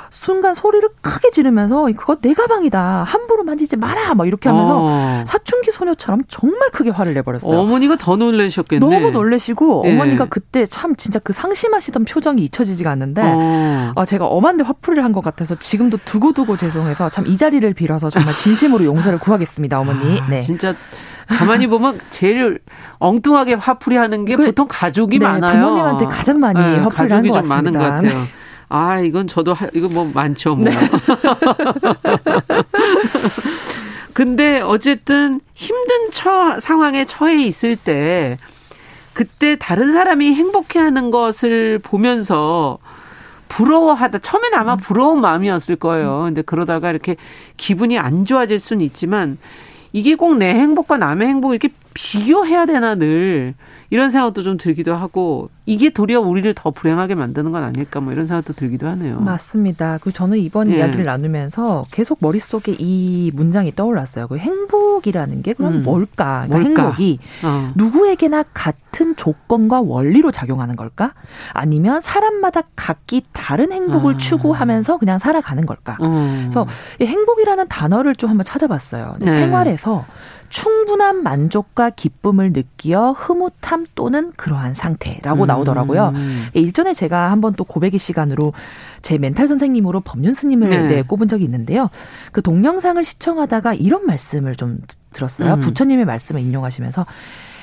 [0.10, 3.04] 순간 소리를 크게 지르면서 그거 내 가방이다.
[3.04, 4.14] 함부로 만지지 마라.
[4.16, 5.24] 막 이렇게 하면서 어.
[5.26, 7.60] 사춘기 소녀처럼 정말 크게 화를 내버렸어요.
[7.60, 8.80] 어머니가 더 놀라셨겠네.
[8.80, 9.94] 너무 놀래시고 예.
[9.94, 13.94] 어머니가 그때 참 진짜 그 상심하시던 표정이 잊혀지지가 않는데 어.
[13.96, 18.36] 아, 제가 엄한데 화풀이를 한 것 같아서 지금도 두고두고 죄송해서 참 이 자리를 빌어서 정말
[18.38, 20.22] 진심으로 용서를 구하겠습니다, 어머니.
[20.30, 20.40] 네.
[20.42, 20.74] 진짜
[21.28, 22.60] 가만히 보면 제일
[23.00, 25.60] 엉뚱하게 화풀이 하는 게 그, 보통 가족이 네, 많아요.
[25.60, 27.56] 부모님한테 가장 많이 네, 화풀이 하는 것 같습니다.
[27.56, 28.24] 많은 것 같아요.
[28.70, 30.66] 아, 이건 저도 하, 이거 뭐 많죠, 뭐.
[30.70, 30.72] 네.
[34.14, 38.38] 근데 어쨌든 힘든 처, 상황에 처해 있을 때
[39.14, 42.78] 그때 다른 사람이 행복해 하는 것을 보면서
[43.48, 44.20] 부러워하다.
[44.20, 46.24] 처음엔 아마 부러운 마음이었을 거예요.
[46.26, 47.16] 근데 그러다가 이렇게
[47.56, 49.38] 기분이 안 좋아질 수는 있지만
[49.94, 53.56] 이게 꼭 내 행복과 남의 행복 이렇게 비교해야 되나 늘
[53.90, 58.26] 이런 생각도 좀 들기도 하고 이게 도리어 우리를 더 불행하게 만드는 건 아닐까 뭐 이런
[58.26, 59.20] 생각도 들기도 하네요.
[59.20, 59.98] 맞습니다.
[60.02, 60.78] 그 저는 이번 예.
[60.78, 64.28] 이야기를 나누면서 계속 머릿속에 이 문장이 떠올랐어요.
[64.28, 65.84] 그 행복이라는 게 그럼 음.
[65.84, 66.46] 뭘까?
[66.48, 66.84] 그러니까 뭘까?
[66.84, 67.72] 행복이 어.
[67.76, 71.14] 누구에게나 같은 조건과 원리로 작용하는 걸까?
[71.54, 74.18] 아니면 사람마다 각기 다른 행복을 아.
[74.18, 75.98] 추구하면서 그냥 살아가는 걸까?
[76.00, 76.40] 어.
[76.42, 76.68] 그래서
[77.00, 79.16] 이 행복이라는 단어를 좀 한번 찾아봤어요.
[79.20, 79.32] 네.
[79.32, 80.06] 생활에서
[80.50, 85.48] 충분한 만족과 기쁨을 느끼어 흐뭇함 또는 그러한 상태라고 음.
[85.48, 86.14] 나오더라고요.
[86.54, 88.54] 일전에 제가 한번 또 고백의 시간으로
[89.02, 90.88] 제 멘탈 선생님으로 법륜 스님을 네.
[90.88, 91.90] 네, 꼽은 적이 있는데요.
[92.32, 94.80] 그 동영상을 시청하다가 이런 말씀을 좀
[95.14, 95.56] 들었어요.
[95.56, 95.60] 음.
[95.60, 97.06] 부처님의 말씀을 인용하시면서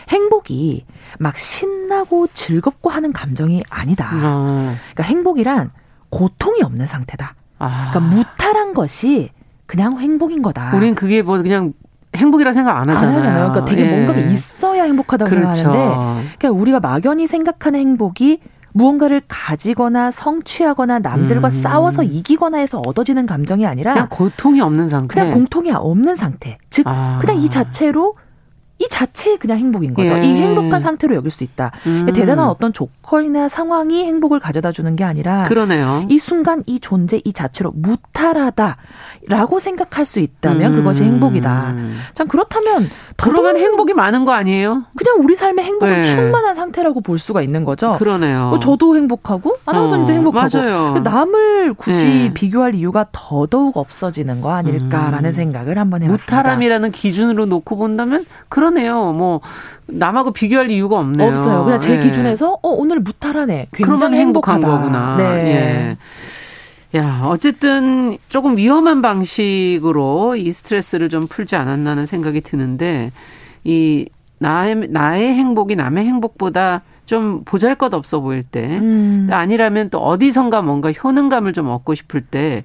[0.09, 0.85] 행복이
[1.19, 4.11] 막 신나고 즐겁고 하는 감정이 아니다.
[4.13, 4.75] 어.
[4.93, 5.71] 그러니까 행복이란
[6.11, 7.35] 고통이 없는 상태다.
[7.59, 7.91] 아.
[7.91, 9.31] 그러니까 무탈한 것이
[9.67, 10.77] 그냥 행복인 거다.
[10.77, 11.73] 우린 그게 뭐 그냥
[12.17, 13.17] 행복이라 생각 안 하잖아요.
[13.17, 13.51] 안 하잖아요.
[13.51, 13.91] 그러니까 되게 예.
[13.91, 15.53] 뭔가가 있어야 행복하다고 그렇죠.
[15.53, 18.41] 생각하는데 그러니까 우리가 막연히 생각하는 행복이
[18.73, 21.51] 무언가를 가지거나 성취하거나 남들과 음.
[21.51, 25.15] 싸워서 이기거나 해서 얻어지는 감정이 아니라 그냥 고통이 없는 상태.
[25.15, 26.59] 그냥 공통이 없는 상태.
[26.71, 27.19] 즉 아.
[27.21, 28.17] 그냥 이 자체로
[28.81, 30.19] 이 자체에 그냥 행복인 거죠.
[30.19, 30.25] 예.
[30.25, 31.71] 이 행복한 상태로 여길 수 있다.
[31.87, 32.07] 음.
[32.13, 36.07] 대단한 어떤 조건 이나 상황이 행복을 가져다 주는 게 아니라 그러네요.
[36.09, 40.77] 이 순간 이 존재 이 자체로 무탈하다라고 생각할 수 있다면 음.
[40.77, 41.75] 그것이 행복이다.
[42.15, 44.85] 참 그렇다면 그러면 행복이 많은 거 아니에요?
[44.97, 46.03] 그냥 우리 삶의 행복은 네.
[46.03, 47.97] 충만한 상태라고 볼 수가 있는 거죠.
[47.99, 48.49] 그러네요.
[48.49, 50.99] 뭐 저도 행복하고 아나운서님도 어, 행복하고 맞아요.
[51.05, 52.35] 남을 굳이 네.
[52.35, 55.33] 비교할 이유가 더더욱 없어지는 거 아닐까라는 음.
[55.33, 56.37] 생각을 한번 해봤습니다.
[56.37, 59.13] 무탈함이라는 기준으로 놓고 본다면 그러네요.
[59.13, 59.41] 뭐
[59.87, 61.33] 남하고 비교할 이유가 없네요.
[61.33, 61.65] 없어요.
[61.65, 62.01] 그냥 제 네.
[62.03, 63.69] 기준에서 어 오늘 무탈하네.
[63.73, 65.17] 굉장히 행복한 거구나.
[65.17, 65.97] 네.
[66.95, 66.99] 예.
[66.99, 73.11] 야, 어쨌든 조금 위험한 방식으로 이 스트레스를 좀 풀지 않았나는 생각이 드는데
[73.65, 79.29] 이 나의 나의 행복이 남의 행복보다 좀 보잘 것 없어 보일 때 음.
[79.31, 82.65] 아니라면 또 어디선가 뭔가 효능감을 좀 얻고 싶을 때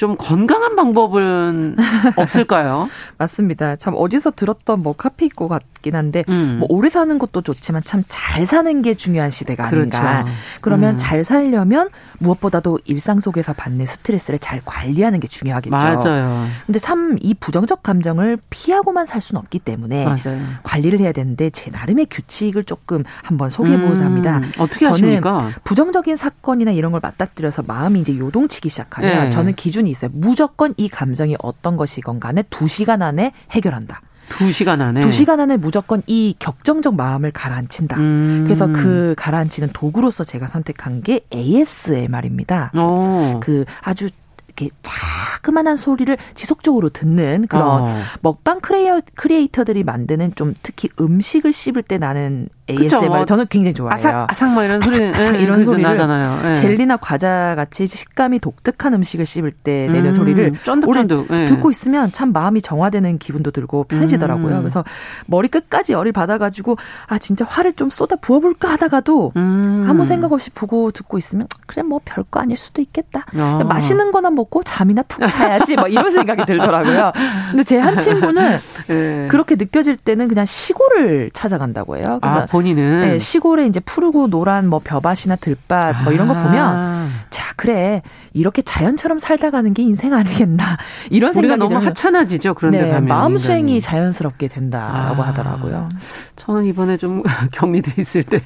[0.00, 1.76] 좀 건강한 방법은
[2.16, 2.88] 없을까요?
[3.18, 3.76] 맞습니다.
[3.76, 6.56] 참 어디서 들었던 뭐 카피일 것같 긴 한데 음.
[6.60, 10.22] 뭐 오래 사는 것도 좋지만 참 잘 사는 게 중요한 시대가 아닌가.
[10.24, 10.36] 그렇죠.
[10.60, 10.98] 그러면 음.
[10.98, 11.88] 잘 살려면
[12.18, 15.70] 무엇보다도 일상 속에서 받는 스트레스를 잘 관리하는 게 중요하겠죠.
[15.70, 16.46] 맞아요.
[16.66, 20.40] 근데 참이 부정적 감정을 피하고만 살 수는 없기 때문에 맞아요.
[20.62, 24.38] 관리를 해야 되는데 제 나름의 규칙을 조금 한번 소개해 보고자 합니다.
[24.38, 24.52] 음.
[24.58, 25.50] 어떻게 저는 하십니까?
[25.64, 29.30] 부정적인 사건이나 이런 걸 맞닥뜨려서 마음이 이제 요동치기 시작하면 네.
[29.30, 30.10] 저는 기준이 있어요.
[30.14, 34.00] 무조건 이 감정이 어떤 것이건 간에 두시간 안에 해결한다.
[34.30, 35.00] 두 시간 안에?
[35.00, 37.98] 두 시간 안에 무조건 이 격정적 마음을 가라앉힌다.
[37.98, 38.40] 음.
[38.44, 42.72] 그래서 그 가라앉히는 도구로서 제가 선택한 게 ASMR입니다.
[42.74, 43.40] 오.
[43.40, 44.08] 그 아주
[44.46, 48.00] 이렇게 자그만한 소리를 지속적으로 듣는 그런 어.
[48.20, 53.24] 먹방 크리에이터, 크리에이터들이 만드는 좀 특히 음식을 씹을 때 나는 ASMR 그쵸.
[53.26, 53.94] 저는 굉장히 좋아해요.
[53.94, 56.42] 아삭 아삭 막 이런 소리 아삭, 네, 이런 소리 나잖아요.
[56.42, 56.52] 네.
[56.54, 61.44] 젤리나 과자 같이 식감이 독특한 음식을 씹을 때 내는 음, 소리를 쫀득쫀득 네.
[61.46, 64.56] 듣고 있으면 참 마음이 정화되는 기분도 들고 편해지더라고요.
[64.56, 64.60] 음.
[64.60, 64.84] 그래서
[65.26, 66.76] 머리 끝까지 열이 받아가지고
[67.08, 69.86] 아 진짜 화를 좀 쏟아 부어볼까 하다가도 음.
[69.88, 73.26] 아무 생각 없이 보고 듣고 있으면 그래 뭐 별거 아닐 수도 있겠다.
[73.36, 73.64] 아.
[73.66, 77.12] 맛있는 거나 먹고 잠이나 푹 자야지 뭐 이런 생각이 들더라고요.
[77.50, 79.26] 근데 제 한 친구는 네.
[79.30, 82.18] 그렇게 느껴질 때는 그냥 시골을 찾아간다고 해요.
[82.20, 86.58] 그래서 아, 본인은 네, 시골에 이제 푸르고 노란 뭐 벼밭이나 들밭 뭐 이런 거 보면
[86.58, 87.19] 아.
[87.60, 88.02] 자, 그래.
[88.32, 90.64] 이렇게 자연처럼 살다 가는 게 인생 아니겠나.
[91.10, 92.54] 이런 생각이 너무 하찮아지죠.
[92.54, 95.88] 그런데 네, 가면 마음 수행이 자연스럽게 된다라고 아, 하더라고요.
[96.36, 98.40] 저는 이번에 좀 격리돼 있을 때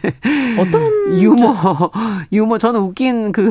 [0.59, 0.83] 어떤
[1.21, 1.55] 유머
[2.33, 3.51] 유머 저는 웃긴 그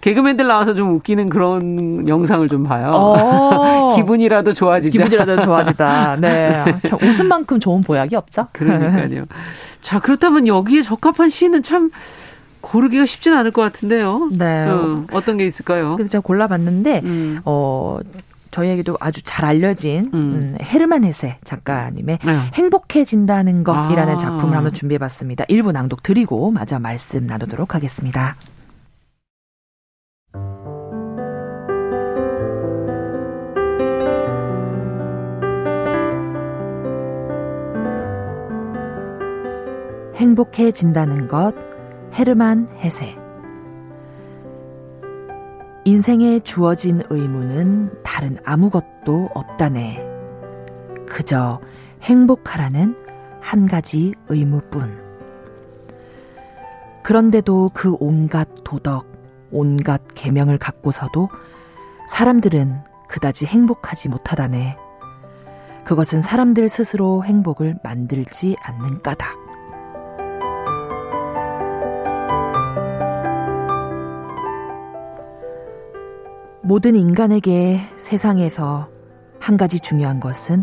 [0.00, 2.90] 개그맨들 나와서 좀 웃기는 그런 영상을 좀 봐요.
[2.92, 3.94] 어.
[3.96, 4.92] 기분이라도 좋아지자.
[4.92, 6.16] 기분이라도 좋아지다.
[6.20, 6.64] 네.
[7.02, 8.46] 웃음만큼 좋은 보약이 없죠.
[8.52, 9.24] 그러니까요.
[9.80, 11.90] 자, 그렇다면 여기에 적합한 시는 참
[12.60, 14.30] 고르기가 쉽진 않을 것 같은데요.
[14.32, 14.66] 네.
[14.68, 15.96] 어, 떤게 있을까요?
[15.96, 17.40] 그래서 제가 골라봤는데, 음.
[17.44, 17.98] 어,
[18.50, 20.14] 저희에게도 아주 잘 알려진 음.
[20.14, 22.38] 음, 헤르만 헤세 작가님의 네.
[22.54, 24.18] 행복해진다는 것이라는 아.
[24.18, 25.44] 작품을 한번 준비해봤습니다.
[25.48, 28.36] 일부 낭독 드리고 마저 말씀 나누도록 하겠습니다.
[40.16, 41.69] 행복해진다는 것
[42.12, 43.16] 헤르만 헤세
[45.84, 50.04] 인생에 주어진 의무는 다른 아무것도 없다네.
[51.08, 51.60] 그저
[52.02, 52.96] 행복하라는
[53.40, 55.00] 한 가지 의무뿐.
[57.02, 59.06] 그런데도 그 온갖 도덕,
[59.50, 61.30] 온갖 계명을 갖고서도
[62.08, 64.76] 사람들은 그다지 행복하지 못하다네.
[65.84, 69.39] 그것은 사람들 스스로 행복을 만들지 않는 까닭.
[76.70, 78.88] 모든 인간에게 세상에서
[79.40, 80.62] 한 가지 중요한 것은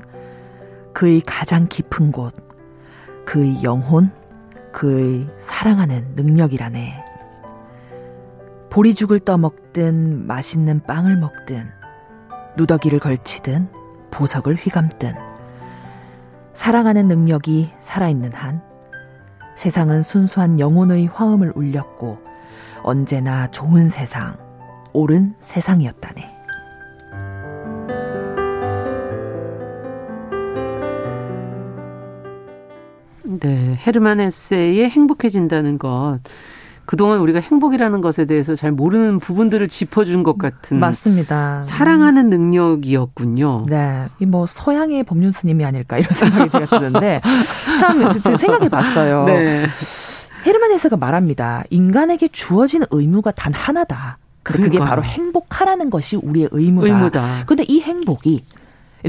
[0.93, 2.33] 그의 가장 깊은 곳,
[3.25, 4.11] 그의 영혼,
[4.71, 7.03] 그의 사랑하는 능력이라네.
[8.69, 11.67] 보리죽을 떠먹든 맛있는 빵을 먹든
[12.55, 13.67] 누더기를 걸치든
[14.09, 15.11] 보석을 휘감든
[16.53, 18.61] 사랑하는 능력이 살아있는 한
[19.57, 22.17] 세상은 순수한 영혼의 화음을 울렸고
[22.83, 24.46] 언제나 좋은 세상,
[24.93, 26.35] 옳은 세상이었다네.
[33.23, 36.19] 네, 헤르만 헤세의 행복해진다는 것.
[36.85, 40.79] 그동안 우리가 행복이라는 것에 대해서 잘 모르는 부분들을 짚어준 것 같은.
[40.79, 41.61] 맞습니다.
[41.61, 43.65] 사랑하는 능력이었군요.
[43.67, 44.05] 네.
[44.19, 47.21] 이 뭐 서양의 법륜 스님이 아닐까 이런 생각이 들었는데
[47.79, 49.25] 참 생각해 봤어요.
[49.25, 49.65] 네.
[50.45, 51.63] 헤르만 헤세가 말합니다.
[51.69, 54.17] 인간에게 주어진 의무가 단 하나다.
[54.47, 54.71] 그러니까.
[54.71, 56.87] 그게 바로 행복하라는 것이 우리의 의무다.
[56.87, 57.43] 의무다.
[57.45, 58.43] 근데 이 행복이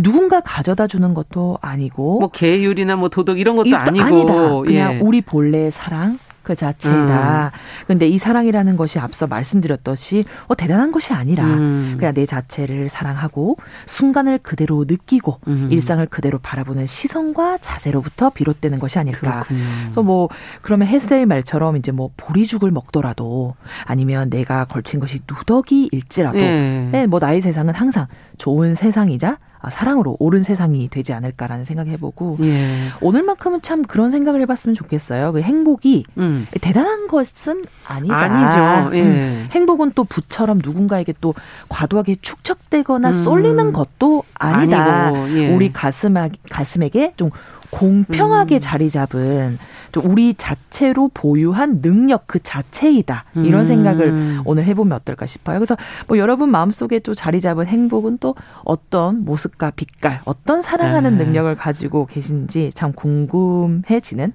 [0.03, 4.53] 누군가 가져다 주는 것도 아니고 뭐 계율이나 뭐 도덕 이런 것도 아니고 아니다.
[4.61, 4.99] 그냥 예.
[5.01, 7.53] 우리 본래의 사랑 그 자체다.
[7.53, 7.87] 음.
[7.87, 11.97] 근데 이 사랑이라는 것이 앞서 말씀드렸듯이 어, 대단한 것이 아니라 음.
[11.99, 15.69] 그냥 내 자체를 사랑하고 순간을 그대로 느끼고 음.
[15.71, 19.43] 일상을 그대로 바라보는 시선과 자세로부터 비롯되는 것이 아닐까.
[19.43, 19.65] 그렇군요.
[19.83, 20.31] 그래서 뭐
[20.63, 26.89] 그러면 헬세의 말처럼 이제 뭐 보리죽을 먹더라도 아니면 내가 걸친 것이 누더기일지라도 예.
[26.91, 28.07] 네, 뭐 나의 세상은 항상
[28.39, 32.89] 좋은 세상이자 아, 사랑으로 옳은 세상이 되지 않을까라는 생각 해보고 예.
[33.01, 35.33] 오늘만큼은 참 그런 생각을 해봤으면 좋겠어요.
[35.33, 36.47] 그 행복이 음.
[36.61, 38.17] 대단한 것은 아니다.
[38.17, 38.97] 아니죠.
[38.97, 39.03] 예.
[39.03, 39.49] 음.
[39.51, 41.35] 행복은 또 부처럼 누군가에게 또
[41.69, 43.13] 과도하게 축적되거나 음.
[43.13, 45.13] 쏠리는 것도 아니다.
[45.35, 45.55] 예.
[45.55, 46.15] 우리 가슴
[46.51, 47.31] 가슴에게 좀
[47.71, 48.61] 공평하게 음.
[48.61, 49.59] 자리 잡은
[50.05, 53.25] 우리 자체로 보유한 능력 그 자체이다.
[53.37, 53.65] 이런 음.
[53.65, 55.59] 생각을 오늘 해보면 어떨까 싶어요.
[55.59, 55.77] 그래서
[56.07, 61.25] 뭐 여러분 마음속에 또 자리 잡은 행복은 또 어떤 모습과 빛깔, 어떤 사랑하는 네.
[61.25, 64.33] 능력을 가지고 계신지 참 궁금해지는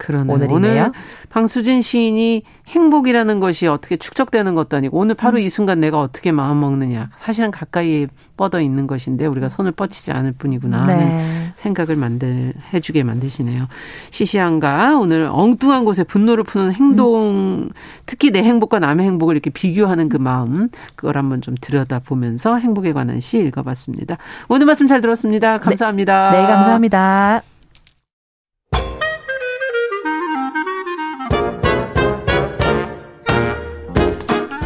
[0.00, 0.34] 그러네요.
[0.34, 0.82] 오늘이네요.
[0.82, 0.92] 오늘
[1.28, 5.42] 방수진 시인이 행복이라는 것이 어떻게 축적되는 것도 아니고 오늘 바로 음.
[5.42, 10.32] 이 순간 내가 어떻게 마음 먹느냐 사실은 가까이 뻗어 있는 것인데 우리가 손을 뻗치지 않을
[10.32, 11.52] 뿐이구나 하는 네.
[11.54, 13.66] 생각을 만들 해주게 만드시네요.
[14.10, 17.70] 시시한가 오늘 엉뚱한 곳에 분노를 푸는 행동 음.
[18.06, 22.92] 특히 내 행복과 남의 행복을 이렇게 비교하는 그 마음 그걸 한번 좀 들여다 보면서 행복에
[22.92, 24.16] 관한 시 읽어봤습니다.
[24.48, 25.58] 오늘 말씀 잘 들었습니다.
[25.58, 26.32] 감사합니다.
[26.32, 27.42] 네, 네 감사합니다.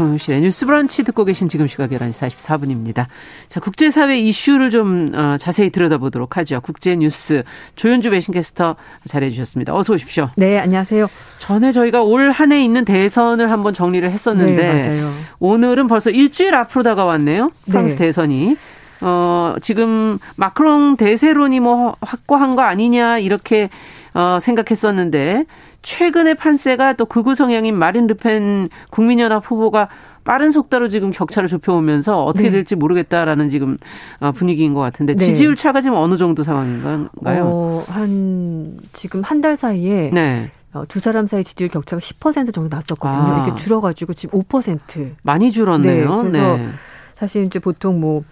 [0.00, 3.06] 정용실의 뉴스 브런치 듣고 계신 지금 시각 11시 44분입니다.
[3.48, 6.60] 자, 국제사회 이슈를 좀 어, 자세히 들여다보도록 하죠.
[6.60, 7.44] 국제뉴스
[7.76, 8.76] 조현주 배신캐스터
[9.08, 9.74] 잘해 주셨습니다.
[9.74, 10.28] 어서 오십시오.
[10.36, 11.06] 네, 안녕하세요.
[11.38, 15.02] 전에 저희가 올 한 해 있는 대선을 한번 정리를 했었는데 네,
[15.38, 17.50] 오늘은 벌써 일주일 앞으로 다가왔네요.
[17.70, 18.06] 프랑스 네.
[18.06, 18.56] 대선이.
[19.00, 23.70] 어, 지금 마크롱 대세론이 뭐 확고한 거 아니냐 이렇게
[24.14, 25.44] 어, 생각했었는데
[25.90, 29.88] 최근의 판세가 또 극우 성향인 마린 르펜 국민연합 후보가
[30.24, 32.50] 빠른 속도로 지금 격차를 좁혀오면서 어떻게 네.
[32.56, 33.78] 될지 모르겠다라는 지금
[34.18, 35.24] 어, 분위기인 것 같은데 네.
[35.24, 37.44] 지지율 차가 지금 어느 정도 상황인가요?
[37.44, 40.50] 어, 한 지금 한 달 사이에 네.
[40.72, 43.22] 어, 두 사람 사이 지지율 격차가 10% 정도 났었거든요.
[43.22, 43.44] 아.
[43.44, 45.12] 이렇게 줄어가지고 지금 5%.
[45.22, 46.10] 많이 줄었네요.
[46.16, 46.68] 네, 그래서 네.
[47.14, 48.24] 사실 이제 보통 뭐,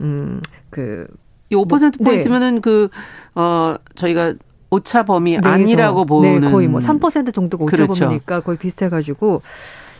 [0.00, 1.06] 음, 그.
[1.50, 2.60] 이 5%포인트면은 뭐, 네.
[2.62, 2.88] 그,
[3.34, 4.32] 어, 저희가
[4.72, 6.40] 오차 범위 네, 아니라고 보는.
[6.40, 8.04] 네, 거의 뭐 3% 정도가 오차 그렇죠.
[8.06, 9.42] 범위니까 거의 비슷해 가지고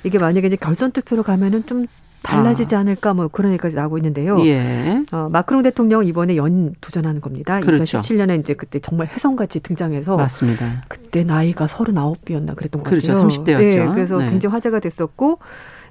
[0.03, 1.87] 이게 만약에 이제 결선 투표로 가면은 좀
[2.23, 2.79] 달라지지 아.
[2.81, 4.39] 않을까 뭐 그런 얘기까지 나오고 있는데요.
[4.47, 5.03] 예.
[5.12, 7.61] 어, 마크롱 대통령 이번에 연 도전하는 겁니다.
[7.61, 8.01] 그렇죠.
[8.01, 10.83] 2017년에 이제 그때 정말 혜성같이 등장해서 맞습니다.
[10.89, 13.12] 그때 나이가 39이었나 그랬던 것 그렇죠.
[13.12, 13.29] 같아요.
[13.29, 13.59] 30대였죠.
[13.59, 14.31] 네, 그래서 네.
[14.31, 15.39] 굉장히 화제가 됐었고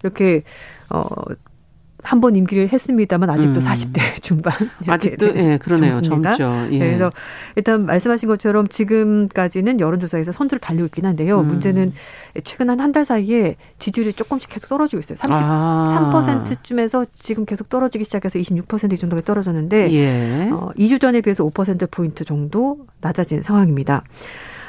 [0.04, 0.44] 이렇게
[0.90, 1.06] 어
[2.04, 3.66] 한 번 임기를 했습니다만 아직도 음.
[3.66, 4.54] 40대 중반
[4.88, 6.80] 아직도 예 그러네요 젊죠 예.
[6.80, 7.12] 그래서
[7.56, 11.48] 일단 말씀하신 것처럼 지금까지는 여론조사에서 선두를 달리고 있긴 한데요 음.
[11.48, 11.94] 문제는
[12.44, 17.06] 최근 한 한 달 사이에 지지율이 조금씩 계속 떨어지고 있어요 33%쯤에서 아.
[17.20, 20.50] 지금 계속 떨어지기 시작해서 26% 정도가 떨어졌는데 예.
[20.52, 24.04] 어, 2주 전에 비해서 5% 포인트 정도 낮아진 상황입니다.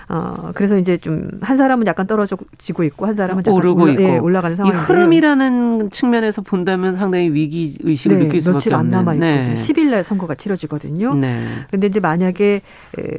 [0.09, 4.19] 어, 그래서 이제 좀 한 사람은 약간 떨어지고 있고 한 사람은 오르고 올라, 있고 예,
[4.19, 8.55] 올라가는 상황인데 흐름이라는 측면에서 본다면 상당히 위기 의식을 네, 느낄 수밖에.
[8.57, 9.55] 며칠 안 남아 있고 네.
[9.55, 11.15] 10일 날 선거가 치러지거든요.
[11.15, 11.43] 네.
[11.71, 12.63] 근데 이제 만약에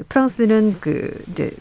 [0.10, 1.52] 프랑스는 그 이제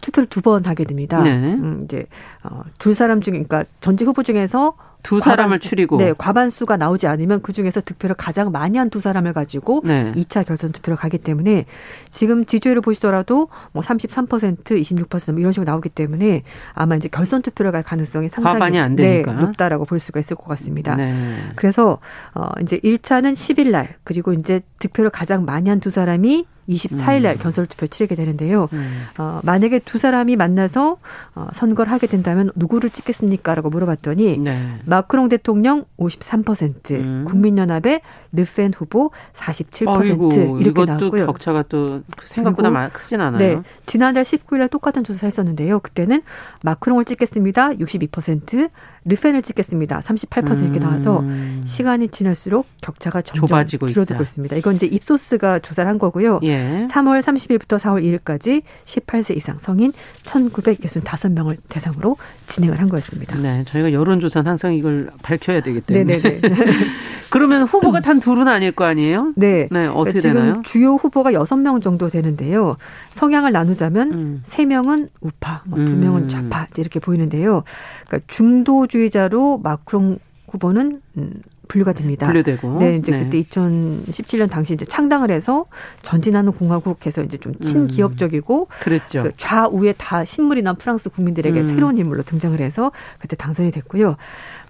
[0.00, 1.20] 투표를 두 번 하게 됩니다.
[1.22, 1.30] 네.
[1.54, 2.06] 음, 이제
[2.44, 7.40] 어, 두 사람 중에 그러니까 전직 후보 중에서 두 사람을 추리고 네, 과반수가 나오지 않으면
[7.42, 10.12] 그 중에서 득표를 가장 많이 한 두 사람을 가지고 네.
[10.16, 11.66] 2차 결선 투표를 가기 때문에
[12.10, 16.42] 지금 지지율을 보시더라도 뭐 33%, 26%뭐 이런 식으로 나오기 때문에
[16.72, 18.54] 아마 이제 결선 투표를 갈 가능성이 상당히
[19.02, 20.96] 네, 높다라고 볼 수가 있을 것 같습니다.
[20.96, 21.14] 네.
[21.56, 21.98] 그래서
[22.34, 27.36] 어 이제 1차는 10일 날 그리고 이제 득표를 가장 많이 한 두 사람이 24일 날
[27.36, 27.38] 음.
[27.38, 28.68] 결선 투표 치르게 되는데요.
[28.72, 29.06] 음.
[29.18, 30.98] 어, 만약에 두 사람이 만나서
[31.34, 34.76] 어, 선거를 하게 된다면 누구를 찍겠습니까라고 물어봤더니 네.
[34.84, 37.24] 마크롱 대통령 53%, 음.
[37.26, 38.00] 국민연합의
[38.32, 41.26] 르펜 후보 47% 어이구, 이렇게 나왔고요.
[41.26, 43.38] 격차가 또 생각보다 많, 크진 않아요.
[43.38, 43.62] 네.
[43.86, 45.80] 지난달 19일 날 똑같은 조사를 했었는데요.
[45.80, 46.22] 그때는
[46.62, 47.70] 마크롱을 찍겠습니다.
[47.70, 48.70] 62%,
[49.08, 50.00] 르펜을 찍겠습니다.
[50.00, 51.62] 38% 이렇게 나와서 음.
[51.64, 54.28] 시간이 지날수록 격차가 점점 좁아지고 줄어들고 있다.
[54.28, 54.56] 있습니다.
[54.56, 56.40] 이건 이제 입소스가 조사를 한 거고요.
[56.42, 56.84] 예.
[56.90, 59.92] 3월 30일부터 4월 2일까지 18세 이상 성인
[60.24, 63.38] 1,965명을 대상으로 진행을 한 거였습니다.
[63.38, 66.18] 네, 저희가 여론조사는 항상 이걸 밝혀야 되기 때문에.
[66.18, 66.40] 네네네.
[67.30, 69.32] 그러면 후보가 단 둘은 아닐 거 아니에요?
[69.36, 69.68] 네.
[69.70, 70.52] 네, 어떻게 그러니까 되나요?
[70.52, 72.76] 지금 주요 후보가 여섯 명 정도 되는데요.
[73.10, 74.42] 성향을 나누자면 음.
[74.44, 74.68] 세 음.
[74.68, 76.28] 명은 우파, 뭐두 명은 음.
[76.28, 77.64] 좌파 이렇게 보이는데요.
[78.06, 80.18] 그러니까 중도주 의자로 마크롱
[80.48, 82.26] 후보는 음, 분류가 됩니다.
[82.26, 82.78] 분류되고.
[82.78, 83.24] 네, 이제 네.
[83.24, 85.66] 그때 2017년 당시 이제 창당을 해서
[86.02, 89.22] 전진하는 공화국해서 이제 좀 친기업적이고 음, 그랬죠.
[89.22, 91.64] 그 좌우에 다 신물이 난 프랑스 국민들에게 음.
[91.64, 94.16] 새로운 인물로 등장을 해서 그때 당선이 됐고요.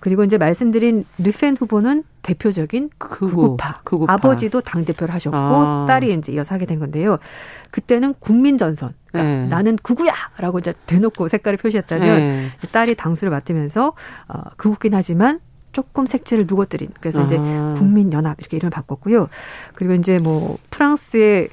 [0.00, 3.80] 그리고 이제 말씀드린 르펜 후보는 대표적인 극우파.
[3.84, 4.12] 극우파.
[4.12, 5.86] 아버지도 당 대표를 하셨고 아.
[5.88, 7.18] 딸이 이제 이어서 하게 된 건데요.
[7.70, 8.94] 그때는 국민 전선.
[9.06, 9.46] 그러니까 네.
[9.48, 12.48] 나는 극우야라고 이제 대놓고 색깔을 표시했다면 네.
[12.72, 13.94] 딸이 당수를 맡으면서
[14.28, 15.40] 어 극우긴 하지만
[15.72, 17.26] 조금 색채를 누거뜨린 그래서 아.
[17.26, 19.28] 이제 국민연합 이렇게 이름을 바꿨고요.
[19.74, 21.48] 그리고 이제 뭐 프랑스의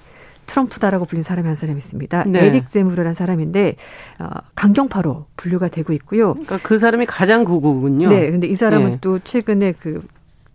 [0.45, 2.25] 트럼프다라고 불린 사람이 한 사람 있습니다.
[2.27, 2.45] 네.
[2.45, 3.75] 에릭 제무르라는 사람인데
[4.19, 6.33] 어, 강경파로 분류가 되고 있고요.
[6.33, 8.09] 그러니까 그 사람이 가장 구구군요.
[8.09, 8.97] 네, 근데 이 사람은 네.
[9.01, 10.03] 또 최근에 그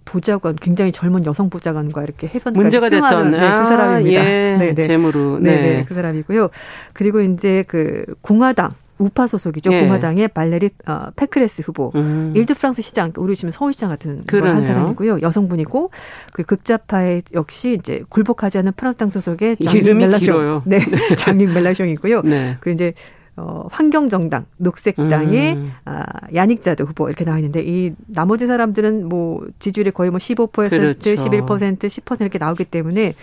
[0.05, 4.21] 보좌관 굉장히 젊은 여성 보좌관과 이렇게 해변까지 문제가 됐던 네, 그 사람입니다.
[4.21, 4.57] 아, 예.
[4.59, 4.83] 네, 네.
[4.85, 5.51] 재무로 네.
[5.51, 6.49] 네, 네, 그 사람이고요.
[6.93, 9.73] 그리고 이제 그 공화당 우파 소속이죠.
[9.73, 9.81] 예.
[9.81, 11.91] 공화당의 발레리 어, 페크레스 후보.
[11.95, 12.33] 음.
[12.37, 15.23] 일드 프랑스 시장, 우리 지금 서울시장 같은 한 사람이고요.
[15.23, 15.91] 여성분이고
[16.33, 20.63] 그 극좌파의 역시 이제 굴복하지 않는 프랑스 당 소속의 장뤽 멜랑숑.
[20.67, 20.81] 네.
[21.17, 22.25] 장뤽 멜랑숑이고요.
[22.27, 22.57] 네.
[22.61, 22.93] 그 이제
[23.37, 25.73] 어, 환경정당, 녹색당의 음.
[25.87, 30.53] 아, 야닉 자도 후보 이렇게 나와 있는데 이 나머지 사람들은 뭐 지지율이 거의 뭐 15%,
[30.53, 31.15] 그렇죠.
[31.15, 33.15] 11%, 10% 이렇게 나오기 때문에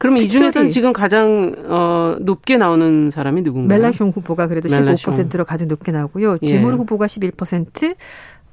[0.00, 3.78] 그럼 이 중에서는 지금 가장 어, 높게 나오는 사람이 누군가요?
[3.78, 4.96] 멜라숑 후보가 그래도 멜라숑.
[4.96, 6.38] 15%로 가장 높게 나오고요.
[6.40, 6.46] 예.
[6.46, 7.96] 지물 후보가 11%,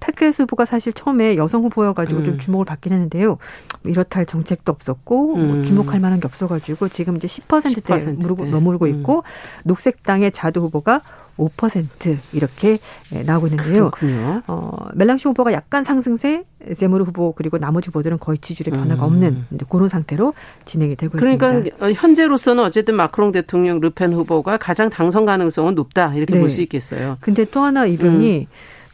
[0.02, 2.26] 페크레스 후보가 사실 처음에 여성 후보여가지고 음.
[2.26, 3.38] 좀 주목을 받긴 했는데요.
[3.86, 5.48] 이렇다 할 정책도 없었고 뭐 음.
[5.48, 8.52] 뭐 주목할 만한 게 없어가지고 지금 이제 10%대 10%대.
[8.52, 8.96] 머무르고 음.
[8.96, 9.24] 있고
[9.64, 11.02] 녹색당의 자두 후보가
[11.38, 12.80] 5% 이렇게
[13.14, 13.92] 예, 나오고 있는데요.
[13.92, 14.42] 그렇군요.
[14.48, 16.44] 어, 멜랑쇼 후보가 약간 상승세,
[16.76, 19.14] 제무르 후보 그리고 나머지 후보들은 거의 지지율에 변화가 음.
[19.14, 20.34] 없는 그런 상태로
[20.66, 21.78] 진행이 되고 그러니까 있습니다.
[21.78, 26.40] 그러니까 현재로서는 어쨌든 마크롱 대통령, 르펜 후보가 가장 당선 가능성은 높다 이렇게 네.
[26.40, 27.18] 볼수 있겠어요.
[27.22, 28.46] 근데 또 하나 이 변이 음.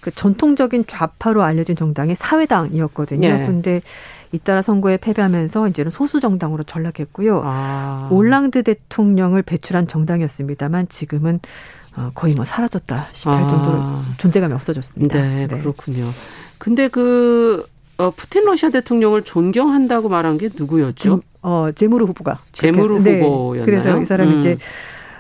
[0.01, 3.37] 그 전통적인 좌파로 알려진 정당이 사회당이었거든요.
[3.37, 3.45] 네.
[3.47, 3.81] 근데
[4.33, 7.41] 잇따라 선거에 패배하면서 이제는 소수 정당으로 전락했고요.
[7.45, 8.09] 아.
[8.11, 11.82] 올랑드 대통령을 배출한 정당이었습니다만 지금은 어,
[12.13, 13.47] 거의 뭐 사라졌다 싶을 아.
[13.47, 15.21] 정도로 존재감이 없어졌습니다.
[15.21, 15.59] 네, 네.
[15.59, 16.11] 그렇군요.
[16.57, 17.65] 근데 그
[17.97, 21.21] 어, 푸틴 러시아 대통령을 존경한다고 말한 게 누구였죠?
[21.41, 22.39] 어, 제무르 후보가.
[22.51, 23.19] 제무르 네.
[23.21, 23.65] 후보였나요?
[23.65, 24.39] 그래서 이 사람이 음.
[24.39, 24.57] 이제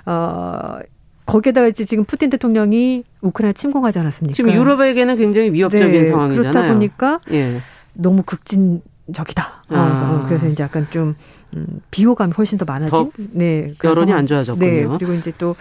[0.05, 0.79] 어
[1.25, 4.35] 거기에다가 이제 지금 푸틴 대통령이 우크라이나 침공하지 않았습니까?
[4.35, 6.51] 지금 유럽에게는 굉장히 위협적인 네, 상황이잖아요.
[6.51, 7.61] 그렇다 보니까 예.
[7.93, 9.63] 너무 극진적이다.
[9.69, 10.21] 아.
[10.21, 11.15] 어, 그래서 이제 약간 좀
[11.55, 12.89] 음, 비호감이 훨씬 더 많아진.
[12.89, 14.69] 더 네, 여론이 안 좋아졌군요.
[14.69, 15.55] 네, 그리고 이제 또 어,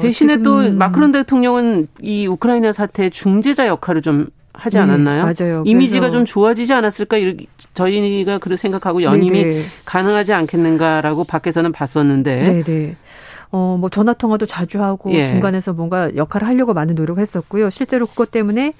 [0.00, 5.26] 대신에 또 마크론 대통령은 이 우크라이나 사태 중재자 역할을 좀 하지 네, 않았나요?
[5.26, 5.62] 네, 맞아요.
[5.66, 7.18] 이미지가 좀 좋아지지 않았을까?
[7.18, 9.54] 이렇게 저희가 그렇게 생각하고 연임이 네네.
[9.54, 9.64] 네.
[9.84, 12.36] 가능하지 않겠는가라고 밖에서는 봤었는데.
[12.36, 12.96] 네, 네.
[13.52, 15.26] 어, 뭐 전화 통화도 자주 하고 예.
[15.28, 17.70] 중간에서 뭔가 역할을 하려고 많은 노력을 했었고요.
[17.70, 18.72] 실제로 그것 때문에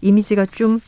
[0.00, 0.80] 이미지가 좀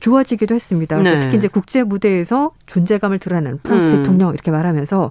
[0.00, 0.98] 좋아지기도 했습니다.
[0.98, 1.18] 네.
[1.18, 3.90] 특히 이제 국제 무대에서 존재감을 드러내는 프랑스 음.
[3.90, 5.10] 대통령 이렇게 말하면서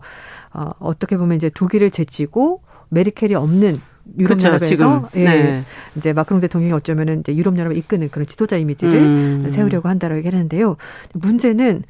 [0.54, 2.62] 어, 어떻게 보면 이제 독일을 제치고
[2.92, 3.76] 메르켈이 없는
[4.18, 5.64] 유럽 그렇죠, 연합에서 예, 네.
[5.96, 9.50] 이제 마크롱 대통령이 어쩌면은 이제 유럽 연합을 이끄는 그런 지도자 이미지를 음.
[9.50, 10.76] 세우려고 한다라고 얘기하는데요.
[11.14, 11.84] 문제는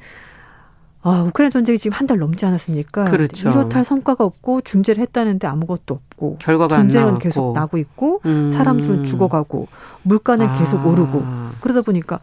[1.04, 3.06] 아, 우크라이나 전쟁이 지금 한 달 넘지 않았습니까?
[3.10, 3.50] 그렇죠.
[3.50, 8.50] 이렇다 할 성과가 없고 중재를 했다는데 아무것도 없고 결과가 전쟁은 계속 나고 있고 음.
[8.50, 9.66] 사람들은 죽어가고
[10.04, 10.58] 물가는 아.
[10.58, 11.24] 계속 오르고
[11.60, 12.20] 그러다 보니까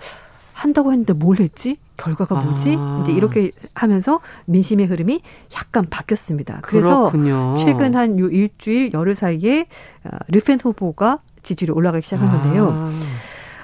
[0.59, 1.77] 한다고 했는데 뭘 했지?
[1.97, 2.75] 결과가 뭐지?
[2.77, 2.99] 아.
[3.03, 5.21] 이제 이렇게 하면서 민심의 흐름이
[5.55, 6.59] 약간 바뀌었습니다.
[6.61, 7.55] 그래서 그렇군요.
[7.57, 9.67] 최근 한 요 일주일 열흘 사이에
[10.03, 12.71] 어, 르펜 후보가 지지율이 올라가기 시작한 건데요.
[12.73, 12.99] 아.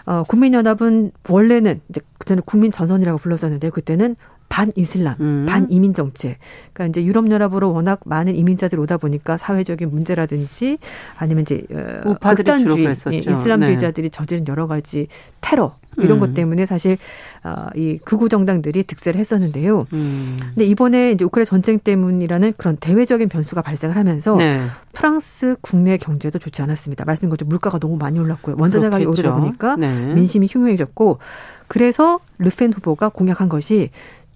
[0.07, 4.15] 어, 국민연합은 원래는 이제 그때는 국민 전선이라고 불렀었는데 그때는
[4.49, 5.45] 반이슬람, 음.
[5.47, 6.37] 반이민 정책.
[6.73, 10.77] 그러니까 이제 유럽 연합으로 워낙 많은 이민자들이 오다 보니까 사회적인 문제라든지
[11.17, 11.63] 아니면 이제
[12.05, 14.11] 어, 극단주의 예, 이슬람주의자들이 네.
[14.11, 15.07] 저지른 여러 가지
[15.41, 16.19] 테러 이런 음.
[16.19, 16.97] 것 때문에 사실
[17.43, 19.83] 어, 이 극우 정당들이 득세를 했었는데요.
[19.93, 20.37] 음.
[20.39, 24.65] 근데 이번에 이제 우크라이나 전쟁 때문이라는 그런 대외적인 변수가 발생을 하면서 네.
[24.93, 27.05] 프랑스 국내 경제도 좋지 않았습니다.
[27.05, 28.55] 말씀인 것처럼 물가가 너무 많이 올랐고요.
[28.59, 30.13] 원자재 가격이 오르다 보니까 네.
[30.13, 31.19] 민심이 흉흉해졌고
[31.67, 33.89] 그래서 르펜 후보가 공약한 것이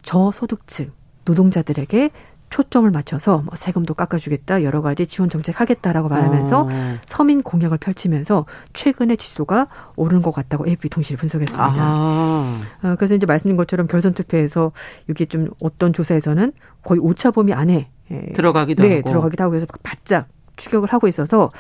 [0.09, 0.91] 저소득층
[1.25, 2.09] 노동자들에게
[2.49, 6.97] 초점을 맞춰서 뭐 세금도 깎아주겠다 여러 가지 지원 정책 하겠다라고 말하면서 어.
[7.05, 11.75] 서민 공약을 펼치면서 최근에 지지도가 오른 것 같다고 AP 통신이 분석했습니다.
[11.77, 12.55] 아.
[12.81, 14.71] 어, 그래서 이제 말씀드린 것처럼 결선 투표에서
[15.07, 16.53] 이게 좀 어떤 조사에서는
[16.83, 21.51] 거의 오차 범위 안에 예, 들어가기도 네, 하고 들어가기도 하고 그래서 바짝 추격을 하고 있어서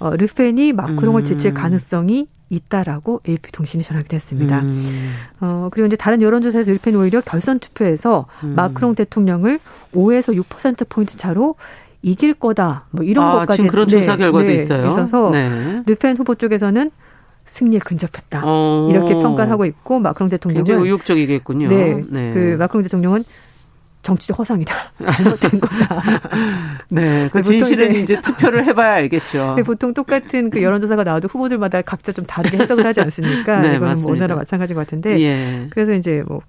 [0.00, 1.24] 어, 르펜이 마크롱을 음.
[1.24, 4.60] 지칠 가능성이 있다라고 AP 통신이 전하게 됐습니다.
[4.60, 5.12] 음.
[5.40, 8.54] 어, 그리고 이제 다른 여론조사에서 르펜이 오히려 결선 투표에서 음.
[8.54, 9.58] 마크롱 대통령을
[9.94, 11.56] 5에서 6% 포인트 차로
[12.02, 12.84] 이길 거다.
[12.90, 14.86] 뭐 이런 아, 것까지 지금 그런 조사 네, 결과도 네, 있어요.
[14.86, 15.82] 있어서 네.
[15.86, 16.90] 르펜 후보 쪽에서는
[17.46, 18.42] 승리에 근접했다.
[18.44, 18.88] 어.
[18.90, 21.68] 이렇게 평가를 하고 있고 마크롱 대통령은 굉장히 의욕적이겠군요.
[21.68, 22.30] 네, 네.
[22.32, 23.24] 그 마크롱 대통령은
[24.06, 24.74] 정치적 허상이다.
[25.10, 26.02] 잘못된 거다.
[26.88, 27.28] 네.
[27.32, 29.54] 그 진실은 이제, 이제, 투표를 해봐야 알겠죠.
[29.56, 33.60] 네, 보통 똑같은 그 여론조사가 나와도 후보들마다 각자 좀 다르게 해석을 하지 않습니까?
[33.60, 35.20] 네, 이건 뭐 오나라 마찬가지인 것 같은데.
[35.20, 35.66] 예.
[35.70, 36.40] 그래서 이제 뭐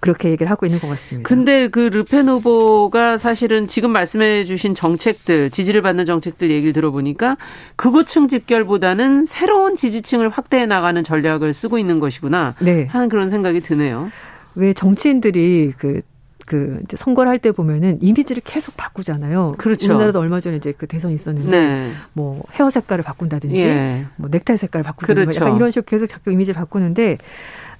[0.00, 1.28] 그렇게 얘기를 하고 있는 것 같습니다.
[1.28, 7.36] 근데 그 르펜 후보가 사실은 지금 말씀해 주신 정책들, 지지를 받는 정책들 얘기를 들어보니까
[7.76, 12.86] 극우층 집결보다는 새로운 지지층을 확대해 나가는 전략을 쓰고 있는 것이구나 네.
[12.86, 14.10] 하는 그런 생각이 드네요.
[14.56, 16.02] 왜 정치인들이 그
[16.48, 19.54] 그 이제 선거를 할 때 보면은 이미지를 계속 바꾸잖아요.
[19.58, 19.92] 그렇죠.
[19.92, 21.90] 우리나라도 얼마 전에 이제 그 대선 있었는데 네.
[22.14, 24.06] 뭐 헤어 색깔을 바꾼다든지 예.
[24.16, 25.44] 뭐 넥타이 색깔을 바꾼다든지 그렇죠.
[25.44, 27.18] 약간 이런 식으로 계속 자꾸 이미지를 바꾸는데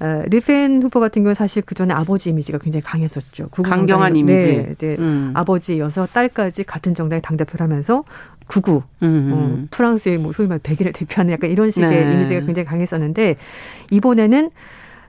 [0.01, 3.49] 어, 리펜 후보 같은 경우는 사실 그 전에 아버지 이미지가 굉장히 강했었죠.
[3.49, 4.47] 강경한 이미지.
[4.47, 5.33] 네, 이제 음.
[5.35, 8.05] 아버지여서 딸까지 같은 정당의 당 대표를 하면서
[8.47, 9.31] 구구, 음.
[9.33, 12.13] 어, 프랑스의 뭐 소위 말 백일을 대표하는 약간 이런 식의 네.
[12.15, 13.37] 이미지가 굉장히 강했었는데
[13.91, 14.51] 이번에는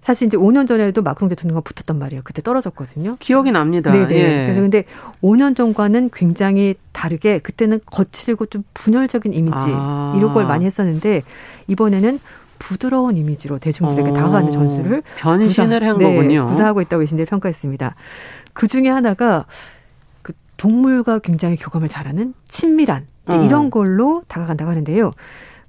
[0.01, 2.21] 사실 이제 5년 전에도 마크롱 대통령과 붙었단 말이에요.
[2.23, 3.17] 그때 떨어졌거든요.
[3.19, 3.91] 기억이 납니다.
[3.91, 4.15] 네네.
[4.15, 4.45] 예.
[4.45, 4.85] 그래서 근데
[5.21, 10.13] 5년 전과는 굉장히 다르게 그때는 거칠고 좀 분열적인 이미지 아.
[10.17, 11.23] 이런 걸 많이 했었는데
[11.67, 12.19] 이번에는
[12.59, 14.13] 부드러운 이미지로 대중들에게 어.
[14.13, 16.45] 다가가는 전술을 변신을 구사, 한 네, 거군요.
[16.45, 17.95] 구사하고 있다고 외신들이 평가했습니다.
[18.53, 19.45] 그 중에 하나가
[20.21, 23.35] 그 동물과 굉장히 교감을 잘하는 친밀한 어.
[23.35, 25.11] 이런 걸로 다가간다고 하는데요.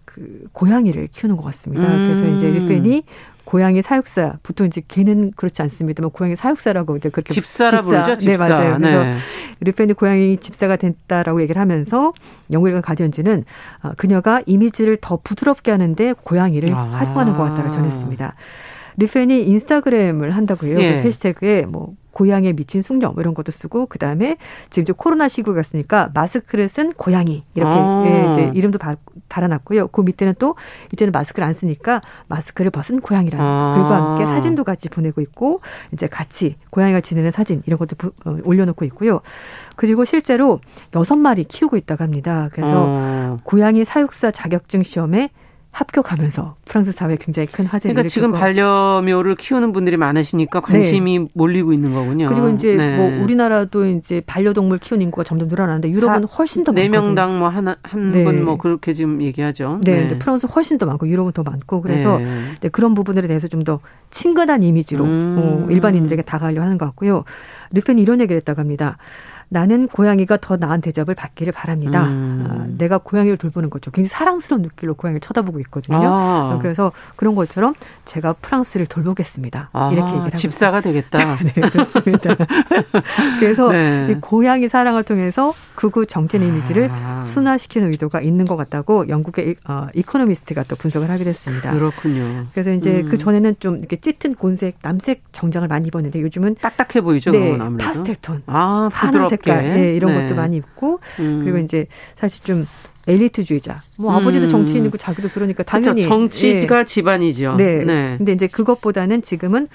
[0.04, 1.86] 그 고양이를 키우는 것 같습니다.
[1.86, 2.08] 음.
[2.08, 3.04] 그래서 이제 리펜이
[3.50, 7.82] 고양이 사육사 보통 이제 개는 그렇지 않습니다만 고양이 사육사라고 이제 그렇게 집사라 집사.
[7.82, 8.16] 부르죠.
[8.16, 8.46] 집사.
[8.46, 8.76] 네 맞아요.
[8.76, 9.16] 그래서 네.
[9.58, 12.12] 르펜이 고양이 집사가 됐다라고 얘기를 하면서
[12.52, 13.44] 영국일간 가디언지는
[13.82, 16.92] 어, 그녀가 이미지를 더 부드럽게 하는데 고양이를 아.
[16.92, 18.36] 활용하는 것 같다고 전했습니다.
[18.98, 20.78] 르펜이 인스타그램을 한다고 해요.
[20.80, 20.92] 예.
[20.92, 24.36] 그 해시태그에 뭐 고양이에 미친 숙녀 뭐 이런 것도 쓰고 그다음에
[24.70, 28.04] 지금 이제 코로나 시국이 갔으니까 마스크를 쓴 고양이 이렇게 아.
[28.06, 28.96] 예, 이제 이름도 바,
[29.28, 29.88] 달아놨고요.
[29.88, 30.56] 그 밑에는 또
[30.92, 33.72] 이제는 마스크를 안 쓰니까 마스크를 벗은 고양이라는 아.
[33.74, 35.60] 글과 함께 사진도 같이 보내고 있고
[35.92, 39.20] 이제 같이 고양이가 지내는 사진 이런 것도 어, 올려놓고 있고요.
[39.76, 40.60] 그리고 실제로
[40.94, 42.48] 여섯 마리 키우고 있다고 합니다.
[42.52, 43.36] 그래서 아.
[43.44, 45.30] 고양이 사육사 자격증 시험에
[45.70, 51.26] 합격하면서 프랑스 사회에 굉장히 큰 화제를 그러니까 지금 반려묘를 키우는 분들이 많으시니까 관심이 네.
[51.32, 52.28] 몰리고 있는 거군요.
[52.28, 52.96] 그리고 이제 네.
[52.96, 57.14] 뭐 우리나라도 이제 반려동물 키우는 인구가 점점 늘어나는데 유럽은 훨씬 더 많거든요.
[57.14, 58.58] 4명당 뭐 하나 한 분뭐 네.
[58.60, 59.80] 그렇게 지금 얘기하죠.
[59.84, 60.00] 네.
[60.00, 62.68] 근데 프랑스 훨씬 더 많고 유럽은 더 많고 그래서 네.
[62.68, 65.36] 그런 부분들에 대해서 좀 더 친근한 이미지로 음.
[65.38, 67.24] 어, 일반인들에게 다가가려 하는 것 같고요.
[67.72, 68.96] 르펜이 이런 얘기를 했다고 합니다.
[69.50, 72.06] 나는 고양이가 더 나은 대접을 받기를 바랍니다.
[72.06, 72.46] 음.
[72.48, 73.90] 아, 내가 고양이를 돌보는 거죠.
[73.90, 75.98] 굉장히 사랑스러운 눈길로 고양이를 쳐다보고 있거든요.
[76.02, 76.58] 아.
[76.62, 77.74] 그래서 그런 것처럼
[78.04, 79.70] 제가 프랑스를 돌보겠습니다.
[79.72, 81.36] 아, 이렇게 얘기를 하고 집사가 되겠다.
[81.42, 82.36] 네, 그렇습니다.
[83.40, 84.16] 그래서 네.
[84.20, 87.20] 고양이 사랑을 통해서 극우 정책 이미지를 아.
[87.20, 91.72] 순화시키는 의도가 있는 것 같다고 영국의 어, 이코노미스트가 또 분석을 하게 됐습니다.
[91.72, 92.46] 그렇군요.
[92.52, 93.08] 그래서 이제 음.
[93.08, 97.32] 그 전에는 좀 이렇게 짙은 곤색, 남색 정장을 많이 입었는데 요즘은 딱딱해 보이죠.
[97.32, 100.22] 네, 파스텔 톤, 아, 파란 색깔 네, 이런 네.
[100.22, 101.40] 것도 많이 입고 음.
[101.42, 102.66] 그리고 이제 사실 좀
[103.06, 103.82] 엘리트주의자.
[103.96, 104.50] 뭐 아버지도 음.
[104.50, 106.08] 정치인이고 자기도 그러니까 당연히 그렇죠.
[106.08, 106.84] 정치가 예.
[106.84, 107.54] 집안이죠.
[107.56, 107.84] 네.
[107.84, 108.14] 네.
[108.18, 109.68] 근데 이제 그것보다는 지금은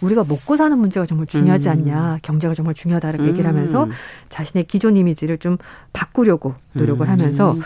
[0.00, 1.72] 우리가 먹고 사는 문제가 정말 중요하지 음.
[1.72, 3.28] 않냐, 경제가 정말 중요하다라고 음.
[3.28, 3.88] 얘기를 하면서
[4.28, 5.58] 자신의 기존 이미지를 좀
[5.92, 7.10] 바꾸려고 노력을 음.
[7.10, 7.56] 하면서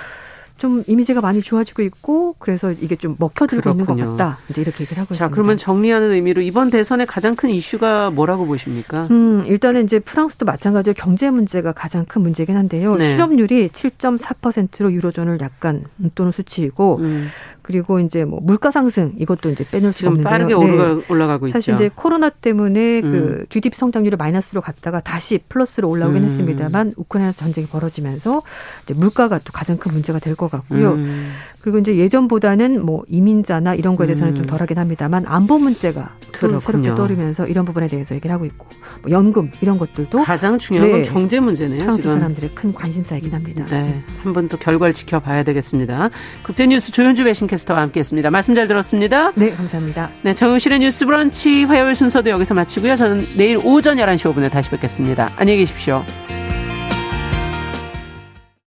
[0.56, 3.92] 좀 이미지가 많이 좋아지고 있고 그래서 이게 좀 먹혀들고 그렇군요.
[3.94, 4.38] 있는 것 같다.
[4.48, 5.28] 이제 이렇게 얘기를 하고 자, 있습니다.
[5.28, 9.06] 자, 그러면 정리하는 의미로 이번 대선의 가장 큰 이슈가 뭐라고 보십니까?
[9.10, 12.96] 음, 일단은 이제 프랑스도 마찬가지로 경제 문제가 가장 큰 문제긴 한데요.
[12.96, 13.12] 네.
[13.12, 15.84] 실업률이 7.4%로 유로존을 약간
[16.14, 17.28] 또는 수치이고 음.
[17.66, 20.30] 그리고 이제 뭐 물가 상승 이것도 이제 빼놓을 수가 없는데요.
[20.30, 21.02] 빠르게 네.
[21.08, 21.84] 올라가고 사실 있죠.
[21.84, 23.10] 이제 코로나 때문에 음.
[23.10, 26.24] 그 GDP 성장률이 마이너스로 갔다가 다시 플러스로 올라오긴 음.
[26.24, 28.42] 했습니다만 우크라이나 전쟁이 벌어지면서
[28.84, 30.92] 이제 물가가 또 가장 큰 문제가 될 것 같고요.
[30.92, 31.32] 음.
[31.66, 34.46] 그리고 이제 예전보다는 뭐 이민자나 이런 거에 대해서는 좀 음.
[34.46, 38.68] 덜하긴 합니다만 안보 문제가 또 새롭게 떠오르면서 이런 부분에 대해서 얘기를 하고 있고
[39.02, 41.02] 뭐 연금 이런 것들도 가장 중요한 네.
[41.02, 41.80] 건 경제 문제네요.
[41.80, 42.18] 프랑스 지금.
[42.20, 43.64] 사람들의 큰 관심사이긴 합니다.
[43.64, 46.10] 네, 한번더 결과를 지켜봐야 되겠습니다.
[46.44, 48.30] 국제뉴스 조윤주 배신캐 캐스터와 함께했습니다.
[48.30, 49.32] 말씀 잘 들었습니다.
[49.34, 50.10] 네, 감사합니다.
[50.22, 52.94] 네, 정용실의 뉴스브런치 화요일 순서도 여기서 마치고요.
[52.94, 55.30] 저는 내일 오전 11시 5분에 다시 뵙겠습니다.
[55.36, 56.04] 안녕히 계십시오.